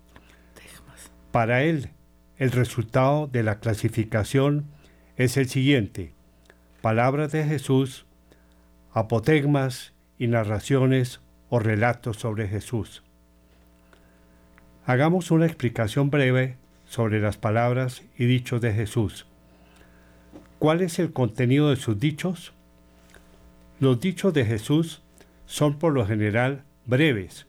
Para 1.31 1.63
él, 1.63 1.91
el 2.35 2.51
resultado 2.51 3.27
de 3.27 3.43
la 3.43 3.61
clasificación 3.61 4.65
es 5.15 5.37
el 5.37 5.47
siguiente 5.47 6.11
palabras 6.81 7.31
de 7.31 7.43
Jesús, 7.43 8.05
apotegmas 8.91 9.93
y 10.17 10.27
narraciones 10.27 11.21
o 11.49 11.59
relatos 11.59 12.17
sobre 12.17 12.47
Jesús. 12.47 13.03
Hagamos 14.85 15.29
una 15.29 15.45
explicación 15.45 16.09
breve 16.09 16.57
sobre 16.85 17.21
las 17.21 17.37
palabras 17.37 18.03
y 18.17 18.25
dichos 18.25 18.61
de 18.61 18.73
Jesús. 18.73 19.27
¿Cuál 20.57 20.81
es 20.81 20.97
el 20.97 21.13
contenido 21.13 21.69
de 21.69 21.75
sus 21.75 21.99
dichos? 21.99 22.53
Los 23.79 23.99
dichos 23.99 24.33
de 24.33 24.45
Jesús 24.45 25.01
son 25.45 25.77
por 25.77 25.93
lo 25.93 26.05
general 26.05 26.63
breves 26.85 27.45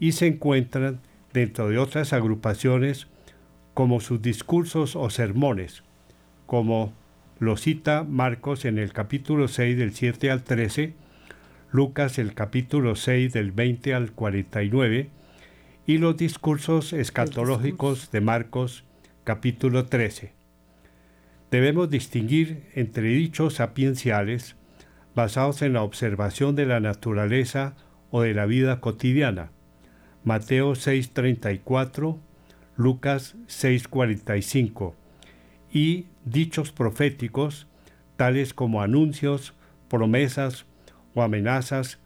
y 0.00 0.12
se 0.12 0.26
encuentran 0.26 1.00
dentro 1.32 1.68
de 1.68 1.78
otras 1.78 2.12
agrupaciones 2.12 3.06
como 3.72 4.00
sus 4.00 4.20
discursos 4.20 4.96
o 4.96 5.10
sermones, 5.10 5.82
como 6.46 6.92
lo 7.40 7.56
cita 7.56 8.04
Marcos 8.04 8.64
en 8.64 8.78
el 8.78 8.92
capítulo 8.92 9.48
6 9.48 9.76
del 9.76 9.92
7 9.92 10.30
al 10.30 10.44
13, 10.44 10.94
Lucas 11.72 12.18
el 12.18 12.34
capítulo 12.34 12.94
6 12.94 13.32
del 13.32 13.50
20 13.50 13.94
al 13.94 14.12
49 14.12 15.10
y 15.86 15.98
los 15.98 16.16
discursos 16.16 16.92
escatológicos 16.92 18.12
de 18.12 18.20
Marcos 18.20 18.84
capítulo 19.24 19.86
13. 19.86 20.32
Debemos 21.50 21.90
distinguir 21.90 22.68
entre 22.74 23.08
dichos 23.08 23.54
sapienciales 23.54 24.54
basados 25.16 25.62
en 25.62 25.72
la 25.72 25.82
observación 25.82 26.54
de 26.54 26.66
la 26.66 26.78
naturaleza 26.78 27.74
o 28.10 28.22
de 28.22 28.34
la 28.34 28.46
vida 28.46 28.80
cotidiana. 28.80 29.50
Mateo 30.22 30.74
6:34, 30.74 32.18
Lucas 32.76 33.34
6:45 33.48 34.94
y 35.74 36.06
dichos 36.24 36.72
proféticos 36.72 37.66
tales 38.16 38.54
como 38.54 38.80
anuncios, 38.80 39.52
promesas 39.88 40.64
o 41.14 41.22
amenazas 41.22 41.98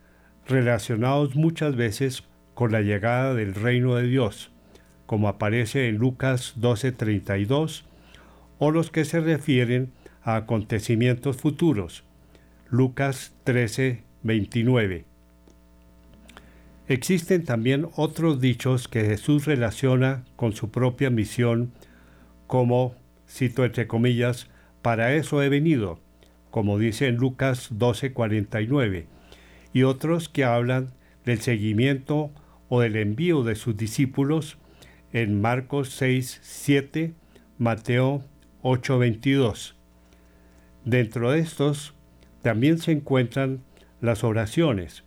relacionados 0.48 1.36
muchas 1.36 1.76
veces 1.76 2.24
con 2.54 2.72
la 2.72 2.80
llegada 2.80 3.34
del 3.34 3.54
reino 3.54 3.94
de 3.94 4.08
Dios, 4.08 4.50
como 5.06 5.28
aparece 5.28 5.88
en 5.88 5.98
Lucas 5.98 6.54
12:32, 6.56 7.84
o 8.58 8.70
los 8.70 8.90
que 8.90 9.04
se 9.04 9.20
refieren 9.20 9.92
a 10.22 10.36
acontecimientos 10.36 11.36
futuros, 11.36 12.04
Lucas 12.70 13.34
13:29. 13.44 15.04
Existen 16.88 17.44
también 17.44 17.86
otros 17.96 18.40
dichos 18.40 18.88
que 18.88 19.04
Jesús 19.04 19.44
relaciona 19.44 20.24
con 20.36 20.54
su 20.54 20.70
propia 20.70 21.10
misión, 21.10 21.70
como, 22.46 22.94
cito 23.28 23.64
entre 23.64 23.86
comillas, 23.86 24.48
para 24.82 25.14
eso 25.14 25.42
he 25.42 25.48
venido, 25.48 26.00
como 26.50 26.78
dice 26.78 27.06
en 27.06 27.16
Lucas 27.16 27.70
12:49, 27.70 29.06
y 29.72 29.82
otros 29.82 30.28
que 30.28 30.44
hablan 30.44 30.92
del 31.24 31.40
seguimiento 31.40 32.30
o 32.68 32.80
del 32.80 32.96
envío 32.96 33.42
de 33.44 33.54
sus 33.54 33.76
discípulos 33.76 34.58
en 35.12 35.40
Marcos 35.40 35.90
6:7, 36.00 37.14
Mateo 37.58 38.24
8:22. 38.62 39.74
Dentro 40.84 41.32
de 41.32 41.40
estos 41.40 41.94
también 42.42 42.78
se 42.78 42.92
encuentran 42.92 43.60
las 44.00 44.24
oraciones. 44.24 45.04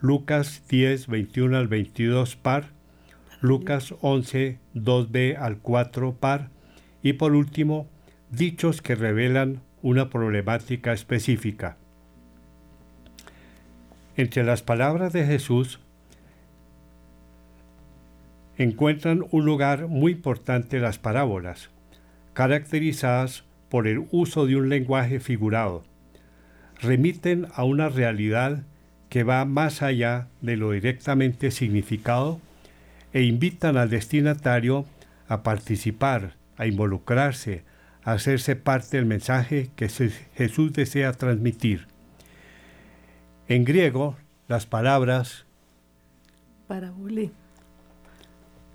Lucas 0.00 0.64
10, 0.68 1.06
21 1.06 1.56
al 1.56 1.68
22 1.68 2.36
par, 2.36 2.70
Lucas 3.40 3.94
11, 4.00 4.58
2b 4.74 5.36
al 5.38 5.58
4 5.58 6.14
par, 6.14 6.50
y 7.04 7.12
por 7.12 7.34
último, 7.34 7.86
dichos 8.30 8.80
que 8.80 8.96
revelan 8.96 9.60
una 9.82 10.08
problemática 10.08 10.94
específica. 10.94 11.76
Entre 14.16 14.42
las 14.42 14.62
palabras 14.62 15.12
de 15.12 15.26
Jesús 15.26 15.80
encuentran 18.56 19.26
un 19.30 19.44
lugar 19.44 19.86
muy 19.86 20.12
importante 20.12 20.80
las 20.80 20.98
parábolas, 20.98 21.68
caracterizadas 22.32 23.44
por 23.68 23.86
el 23.86 24.06
uso 24.10 24.46
de 24.46 24.56
un 24.56 24.70
lenguaje 24.70 25.20
figurado. 25.20 25.84
Remiten 26.80 27.48
a 27.54 27.64
una 27.64 27.90
realidad 27.90 28.62
que 29.10 29.24
va 29.24 29.44
más 29.44 29.82
allá 29.82 30.28
de 30.40 30.56
lo 30.56 30.70
directamente 30.70 31.50
significado 31.50 32.40
e 33.12 33.24
invitan 33.24 33.76
al 33.76 33.90
destinatario 33.90 34.86
a 35.28 35.42
participar, 35.42 36.32
a 36.56 36.66
involucrarse, 36.66 37.64
a 38.02 38.12
hacerse 38.12 38.56
parte 38.56 38.96
del 38.96 39.06
mensaje 39.06 39.70
que 39.76 39.88
Jesús 39.88 40.72
desea 40.72 41.12
transmitir. 41.12 41.86
En 43.48 43.64
griego, 43.64 44.16
las 44.48 44.66
palabras 44.66 45.46
Parabole. 46.66 47.30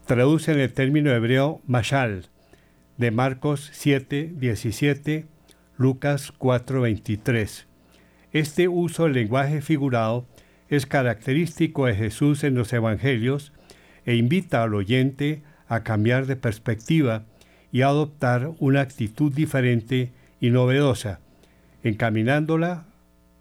traducen 0.05 0.59
el 0.59 0.73
término 0.73 1.11
hebreo 1.11 1.61
mashal, 1.65 2.29
de 2.97 3.11
Marcos 3.11 3.69
7, 3.71 4.33
17, 4.35 5.25
Lucas 5.77 6.33
4, 6.37 6.81
23. 6.81 7.67
Este 8.31 8.67
uso 8.67 9.05
del 9.05 9.13
lenguaje 9.13 9.61
figurado 9.61 10.27
es 10.67 10.85
característico 10.85 11.85
de 11.85 11.95
Jesús 11.95 12.43
en 12.43 12.55
los 12.55 12.73
Evangelios 12.73 13.53
e 14.05 14.15
invita 14.15 14.63
al 14.63 14.75
oyente 14.75 15.41
a 15.67 15.83
cambiar 15.83 16.25
de 16.25 16.35
perspectiva 16.35 17.25
y 17.71 17.81
adoptar 17.81 18.51
una 18.59 18.81
actitud 18.81 19.33
diferente 19.33 20.11
y 20.39 20.49
novedosa, 20.49 21.19
encaminándola 21.83 22.85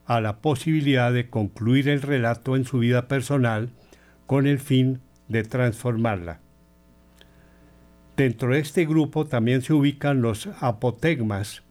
a 0.06 0.20
la 0.20 0.38
posibilidad 0.38 1.12
de 1.12 1.28
concluir 1.28 1.88
el 1.88 2.02
relato 2.02 2.56
en 2.56 2.64
su 2.64 2.78
vida 2.78 3.08
personal 3.08 3.70
con 4.26 4.46
el 4.46 4.58
fin 4.58 5.00
de 5.28 5.42
transformarla. 5.42 6.40
Dentro 8.16 8.52
de 8.52 8.60
este 8.60 8.84
grupo 8.84 9.26
también 9.26 9.62
se 9.62 9.72
ubican 9.72 10.22
los 10.22 10.48
apotegmas, 10.60 11.62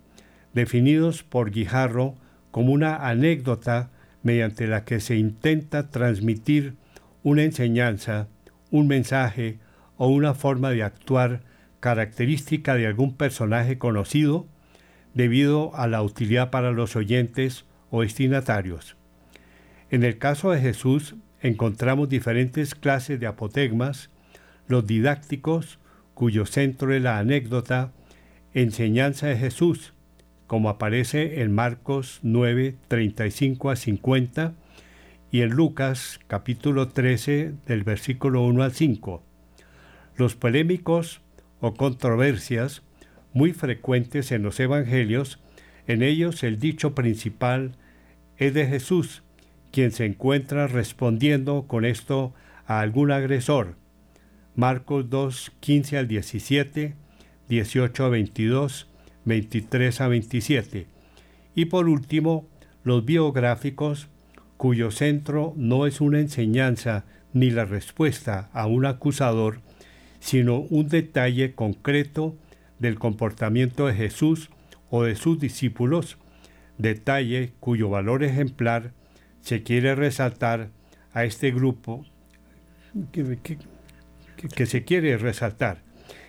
definidos 0.53 1.23
por 1.23 1.51
Guijarro 1.51 2.15
como 2.51 2.71
una 2.71 3.07
anécdota 3.07 3.89
mediante 4.23 4.67
la 4.67 4.85
que 4.85 4.99
se 4.99 5.17
intenta 5.17 5.89
transmitir 5.89 6.75
una 7.23 7.43
enseñanza, 7.43 8.27
un 8.71 8.87
mensaje 8.87 9.59
o 9.97 10.07
una 10.07 10.33
forma 10.33 10.69
de 10.69 10.83
actuar 10.83 11.41
característica 11.87 12.75
de 12.75 12.85
algún 12.85 13.15
personaje 13.15 13.77
conocido 13.77 14.45
debido 15.13 15.73
a 15.73 15.87
la 15.87 16.01
utilidad 16.01 16.49
para 16.49 16.73
los 16.73 16.97
oyentes 16.97 17.63
o 17.91 18.01
destinatarios. 18.01 18.97
En 19.89 20.03
el 20.03 20.17
caso 20.17 20.51
de 20.51 20.59
Jesús 20.59 21.15
encontramos 21.39 22.09
diferentes 22.09 22.75
clases 22.75 23.21
de 23.21 23.27
apotegmas, 23.27 24.09
los 24.67 24.85
didácticos, 24.85 25.79
cuyo 26.13 26.45
centro 26.45 26.93
es 26.93 27.01
la 27.01 27.19
anécdota, 27.19 27.93
enseñanza 28.53 29.27
de 29.27 29.37
Jesús, 29.37 29.93
como 30.45 30.67
aparece 30.67 31.41
en 31.41 31.55
Marcos 31.55 32.19
9, 32.21 32.75
35 32.89 33.69
a 33.69 33.77
50 33.77 34.55
y 35.31 35.39
en 35.39 35.51
Lucas 35.51 36.19
capítulo 36.27 36.89
13 36.89 37.53
del 37.65 37.85
versículo 37.85 38.43
1 38.43 38.61
al 38.61 38.73
5. 38.73 39.23
Los 40.17 40.35
polémicos 40.35 41.21
o 41.59 41.73
controversias 41.73 42.83
muy 43.33 43.53
frecuentes 43.53 44.31
en 44.31 44.43
los 44.43 44.59
evangelios 44.59 45.39
en 45.87 46.03
ellos 46.03 46.43
el 46.43 46.59
dicho 46.59 46.93
principal 46.93 47.77
es 48.37 48.53
de 48.53 48.67
Jesús, 48.67 49.23
quien 49.71 49.91
se 49.91 50.05
encuentra 50.05 50.67
respondiendo 50.67 51.65
con 51.67 51.85
esto 51.85 52.33
a 52.65 52.81
algún 52.81 53.11
agresor. 53.11 53.75
Marcos 54.53 55.09
2, 55.09 55.53
15 55.61 55.97
al 55.97 56.07
17, 56.07 56.95
18 57.47 58.05
a 58.05 58.09
22, 58.09 58.87
23 59.23 60.01
a 60.01 60.07
27. 60.09 60.87
Y 61.55 61.65
por 61.65 61.87
último, 61.87 62.49
los 62.83 63.05
biográficos, 63.05 64.09
cuyo 64.57 64.91
centro 64.91 65.53
no 65.55 65.87
es 65.87 66.01
una 66.01 66.19
enseñanza 66.19 67.05
ni 67.31 67.49
la 67.49 67.65
respuesta 67.65 68.49
a 68.51 68.67
un 68.67 68.85
acusador, 68.85 69.61
sino 70.19 70.59
un 70.59 70.87
detalle 70.87 71.53
concreto 71.53 72.35
del 72.79 72.99
comportamiento 72.99 73.87
de 73.87 73.93
Jesús 73.93 74.49
o 74.89 75.03
de 75.03 75.15
sus 75.15 75.39
discípulos, 75.39 76.17
detalle 76.77 77.53
cuyo 77.59 77.89
valor 77.89 78.23
ejemplar 78.23 78.93
se 79.41 79.63
quiere 79.63 79.95
resaltar 79.95 80.69
a 81.13 81.23
este 81.23 81.51
grupo 81.51 82.05
que, 83.11 84.65
se 84.65 84.83
quiere 84.83 85.17
resaltar. 85.17 85.81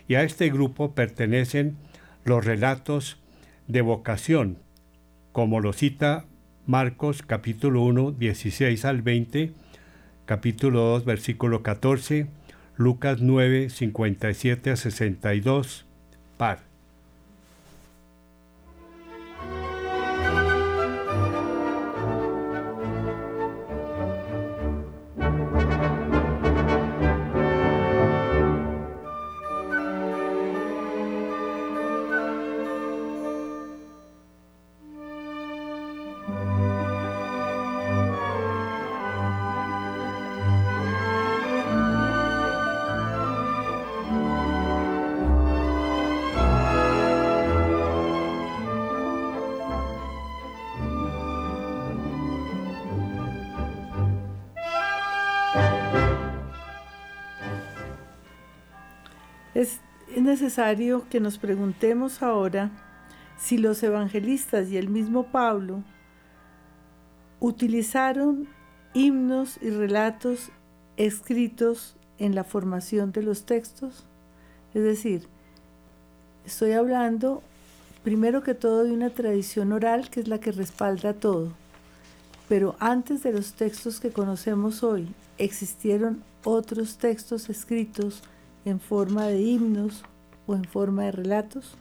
Y 0.07 0.15
a 0.15 0.23
este 0.23 0.49
grupo 0.51 0.95
pertenecen 0.95 1.77
los 2.25 2.45
relatos 2.45 3.19
de 3.67 3.83
vocación, 3.83 4.59
como 5.33 5.61
lo 5.61 5.73
cita 5.73 6.25
Marcos 6.67 7.23
capítulo 7.23 7.83
1, 7.83 8.13
16 8.13 8.85
al 8.85 9.03
20, 9.03 9.53
capítulo 10.25 10.81
2, 10.81 11.05
versículo 11.05 11.63
14, 11.63 12.27
Lucas 12.79 13.17
9, 13.21 13.69
57 13.69 14.71
a 14.71 14.77
62, 14.77 15.85
par. 16.37 16.68
Necesario 60.29 61.09
que 61.09 61.19
nos 61.19 61.39
preguntemos 61.39 62.23
ahora 62.23 62.71
si 63.39 63.59
los 63.59 63.83
evangelistas 63.83 64.69
y 64.69 64.77
el 64.77 64.89
mismo 64.89 65.25
Pablo 65.25 65.83
utilizaron 67.41 68.47
himnos 68.95 69.59
y 69.63 69.71
relatos 69.71 70.51
escritos 70.97 71.97
en 72.19 72.35
la 72.35 72.45
formación 72.45 73.11
de 73.13 73.23
los 73.23 73.47
textos. 73.47 74.05
Es 74.75 74.83
decir, 74.83 75.27
estoy 76.45 76.73
hablando 76.73 77.43
primero 78.05 78.43
que 78.43 78.55
todo 78.55 78.85
de 78.85 78.93
una 78.93 79.11
tradición 79.11 79.73
oral 79.73 80.11
que 80.11 80.21
es 80.21 80.29
la 80.29 80.39
que 80.39 80.53
respalda 80.53 81.15
todo. 81.15 81.53
Pero 82.49 82.77
antes 82.81 83.23
de 83.23 83.33
los 83.33 83.55
textos 83.55 83.99
que 84.01 84.11
conocemos 84.11 84.83
hoy, 84.83 85.09
existieron 85.39 86.23
otros 86.45 86.99
textos 86.99 87.49
escritos 87.49 88.23
en 88.65 88.81
forma 88.81 89.27
de 89.27 89.41
himnos 89.41 90.03
o 90.49 90.57
en 90.57 90.65
forma 90.65 91.05
de 91.05 91.13
relatos. 91.13 91.77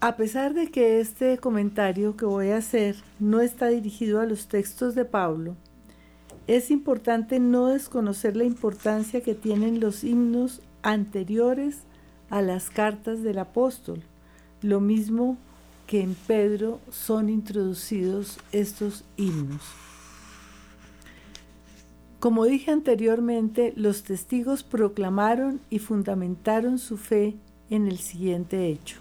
A 0.00 0.16
pesar 0.16 0.54
de 0.54 0.70
que 0.70 1.00
este 1.00 1.38
comentario 1.38 2.16
que 2.16 2.24
voy 2.24 2.50
a 2.50 2.58
hacer 2.58 2.96
no 3.18 3.40
está 3.40 3.68
dirigido 3.68 4.20
a 4.20 4.26
los 4.26 4.46
textos 4.46 4.94
de 4.94 5.04
Pablo, 5.04 5.56
es 6.46 6.70
importante 6.70 7.38
no 7.40 7.68
desconocer 7.68 8.36
la 8.36 8.44
importancia 8.44 9.22
que 9.22 9.34
tienen 9.34 9.80
los 9.80 10.04
himnos 10.04 10.60
anteriores 10.82 11.78
a 12.30 12.42
las 12.42 12.68
cartas 12.68 13.22
del 13.22 13.38
apóstol, 13.38 14.02
lo 14.60 14.80
mismo 14.80 15.36
que 15.86 16.00
en 16.00 16.14
Pedro 16.14 16.80
son 16.90 17.28
introducidos 17.28 18.38
estos 18.50 19.04
himnos. 19.16 19.62
Como 22.22 22.44
dije 22.44 22.70
anteriormente, 22.70 23.72
los 23.74 24.04
testigos 24.04 24.62
proclamaron 24.62 25.60
y 25.70 25.80
fundamentaron 25.80 26.78
su 26.78 26.96
fe 26.96 27.34
en 27.68 27.88
el 27.88 27.98
siguiente 27.98 28.68
hecho. 28.68 29.00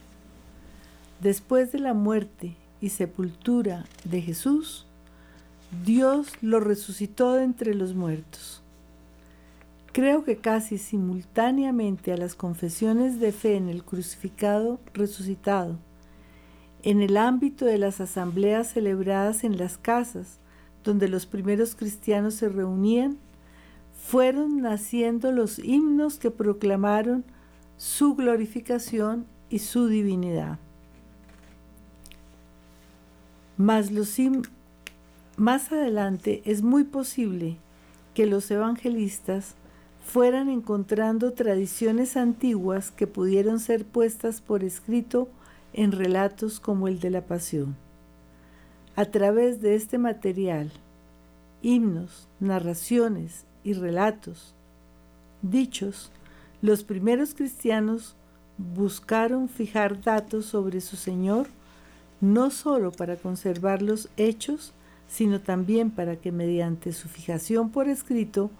Después 1.19 1.72
de 1.72 1.78
la 1.78 1.93
muerte 1.93 2.55
y 2.82 2.89
sepultura 2.89 3.86
de 4.05 4.24
Jesús, 4.24 4.88
Dios 5.86 6.30
lo 6.41 6.59
resucitó 6.61 7.34
de 7.34 7.43
entre 7.43 7.76
los 7.76 7.93
muertos. 7.93 8.63
Creo 9.91 10.24
que 10.24 10.38
casi 10.38 10.80
simultáneamente 10.80 12.13
a 12.13 12.17
las 12.17 12.34
confesiones 12.34 13.19
de 13.19 13.32
fe 13.32 13.55
en 13.55 13.69
el 13.69 13.84
crucificado 13.84 14.80
resucitado, 14.95 15.78
en 16.82 17.03
el 17.03 17.17
ámbito 17.17 17.65
de 17.65 17.78
las 17.78 18.01
asambleas 18.01 18.74
celebradas 18.74 19.43
en 19.43 19.59
las 19.59 19.78
casas 19.78 20.40
donde 20.84 21.07
los 21.07 21.25
primeros 21.25 21.75
cristianos 21.75 22.36
se 22.36 22.49
reunían, 22.49 23.17
fueron 23.93 24.61
naciendo 24.61 25.32
los 25.32 25.59
himnos 25.59 26.17
que 26.17 26.32
proclamaron 26.32 27.23
su 27.77 28.15
glorificación 28.15 29.25
y 29.49 29.59
su 29.59 29.88
divinidad. 29.88 30.59
Los 33.57 34.17
más 35.38 35.71
adelante 35.71 36.41
es 36.45 36.63
muy 36.63 36.84
posible 36.84 37.57
que 38.13 38.25
los 38.25 38.49
evangelistas 38.49 39.55
fueran 40.03 40.49
encontrando 40.49 41.34
tradiciones 41.34 42.17
antiguas 42.17 42.91
que 42.91 43.07
pudieron 43.07 43.59
ser 43.59 43.86
puestas 43.86 44.41
por 44.41 44.63
escrito 44.63 45.29
en 45.73 45.91
relatos 45.91 46.59
como 46.59 46.88
el 46.88 46.99
de 46.99 47.11
la 47.11 47.21
Pasión. 47.21 47.75
A 48.95 49.05
través 49.05 49.61
de 49.61 49.75
este 49.75 49.97
material, 49.97 50.69
himnos, 51.61 52.27
narraciones 52.41 53.45
y 53.63 53.71
relatos, 53.71 54.53
dichos, 55.41 56.11
los 56.61 56.83
primeros 56.83 57.33
cristianos 57.33 58.15
buscaron 58.57 59.47
fijar 59.47 60.01
datos 60.01 60.45
sobre 60.45 60.81
su 60.81 60.97
Señor, 60.97 61.47
no 62.19 62.51
sólo 62.51 62.91
para 62.91 63.15
conservar 63.15 63.81
los 63.81 64.09
hechos, 64.17 64.73
sino 65.07 65.39
también 65.39 65.91
para 65.91 66.17
que 66.17 66.33
mediante 66.33 66.91
su 66.91 67.07
fijación 67.07 67.69
por 67.69 67.87
escrito 67.87 68.51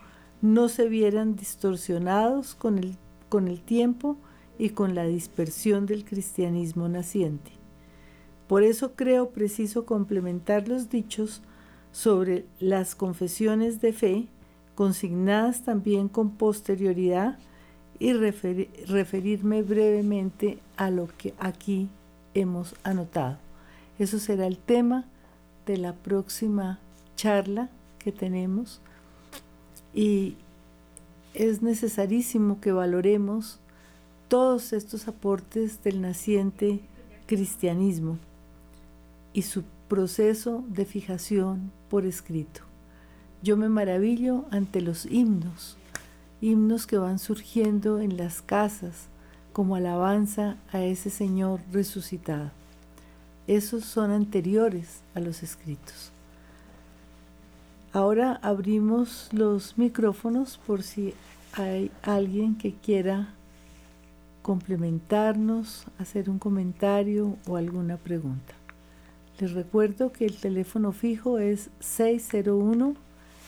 no 0.42 0.70
se 0.70 0.88
vieran 0.88 1.36
distorsionados 1.36 2.56
con 2.56 2.78
el, 2.78 2.96
con 3.28 3.50
el 3.50 3.62
tiempo 3.62 4.16
y 4.58 4.70
con 4.70 4.96
la 4.96 5.04
dispersión 5.04 5.86
del 5.86 6.06
cristianismo 6.06 6.88
naciente. 6.88 7.61
Por 8.52 8.64
eso 8.64 8.96
creo 8.98 9.30
preciso 9.30 9.86
complementar 9.86 10.68
los 10.68 10.90
dichos 10.90 11.42
sobre 11.94 12.44
las 12.60 12.96
confesiones 12.96 13.80
de 13.80 13.94
fe, 13.94 14.28
consignadas 14.76 15.64
también 15.64 16.10
con 16.10 16.32
posterioridad, 16.32 17.40
y 17.98 18.12
referirme 18.12 19.62
brevemente 19.62 20.60
a 20.76 20.90
lo 20.90 21.08
que 21.18 21.34
aquí 21.40 21.88
hemos 22.34 22.76
anotado. 22.84 23.38
Eso 23.98 24.20
será 24.20 24.48
el 24.48 24.58
tema 24.58 25.06
de 25.66 25.78
la 25.78 25.94
próxima 25.94 26.78
charla 27.16 27.70
que 28.00 28.12
tenemos 28.12 28.82
y 29.94 30.36
es 31.34 31.62
necesarísimo 31.62 32.60
que 32.60 32.74
valoremos 32.74 33.62
todos 34.28 34.74
estos 34.74 35.08
aportes 35.08 35.82
del 35.84 36.02
naciente 36.02 36.82
cristianismo 37.28 38.18
y 39.34 39.44
su 39.44 39.64
proceso 39.88 40.64
de 40.68 40.86
fijación 40.86 41.72
por 41.90 42.06
escrito. 42.06 42.62
Yo 43.44 43.58
me 43.58 43.70
maravillo 43.70 44.46
ante 44.52 44.82
los 44.82 45.06
himnos, 45.06 45.78
himnos 46.42 46.88
que 46.88 46.98
van 46.98 47.20
surgiendo 47.20 48.00
en 48.00 48.18
las 48.18 48.42
casas 48.42 49.08
como 49.54 49.76
alabanza 49.76 50.58
a 50.72 50.82
ese 50.82 51.10
Señor 51.10 51.60
resucitado. 51.72 52.52
Esos 53.48 53.84
son 53.86 54.12
anteriores 54.12 55.02
a 55.16 55.20
los 55.20 55.44
escritos. 55.44 56.12
Ahora 57.94 58.40
abrimos 58.42 59.28
los 59.34 59.78
micrófonos 59.78 60.58
por 60.66 60.84
si 60.84 61.14
hay 61.54 61.92
alguien 62.04 62.56
que 62.56 62.74
quiera 62.74 63.34
complementarnos, 64.42 65.86
hacer 65.98 66.30
un 66.30 66.40
comentario 66.40 67.36
o 67.46 67.58
alguna 67.58 67.98
pregunta. 67.98 68.61
Les 69.42 69.54
recuerdo 69.54 70.12
que 70.12 70.26
el 70.28 70.36
teléfono 70.36 70.92
fijo 70.92 71.40
es 71.40 71.72
601 71.80 72.96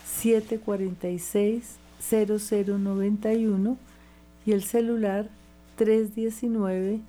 746 0.08 1.76
0091 2.02 3.78
y 4.44 4.52
el 4.54 4.64
celular 4.64 5.30
319 5.76 7.00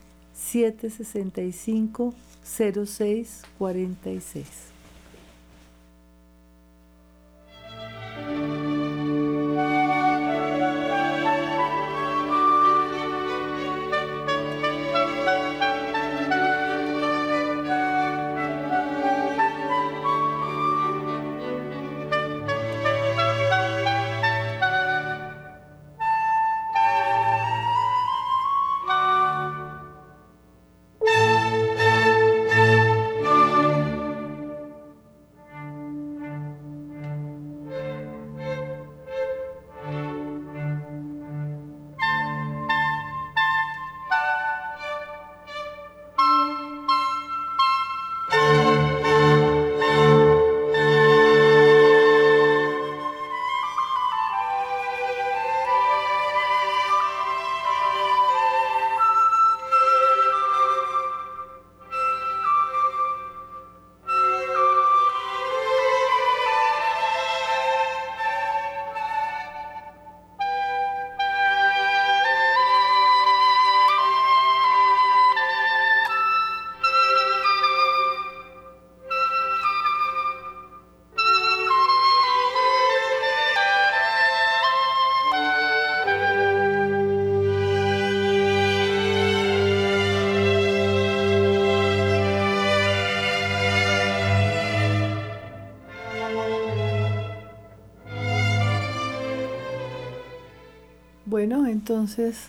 Bueno, 101.47 101.67
entonces 101.67 102.49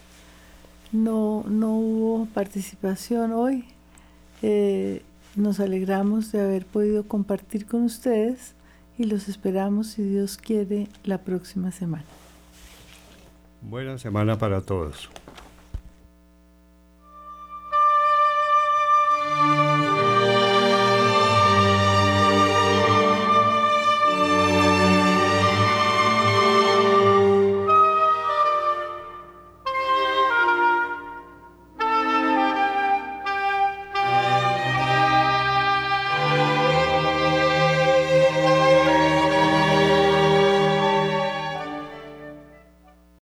no, 0.94 1.44
no 1.50 1.74
hubo 1.74 2.28
participación 2.28 3.34
hoy. 3.34 3.66
Eh, 4.42 5.02
nos 5.36 5.60
alegramos 5.60 6.32
de 6.32 6.40
haber 6.40 6.66
podido 6.66 7.06
compartir 7.06 7.66
con 7.66 7.84
ustedes 7.84 8.54
y 8.98 9.04
los 9.04 9.28
esperamos, 9.28 9.88
si 9.88 10.04
Dios 10.04 10.38
quiere, 10.38 10.88
la 11.04 11.18
próxima 11.18 11.74
semana. 11.74 12.06
Buena 13.62 13.98
semana 13.98 14.38
para 14.38 14.62
todos. 14.62 15.10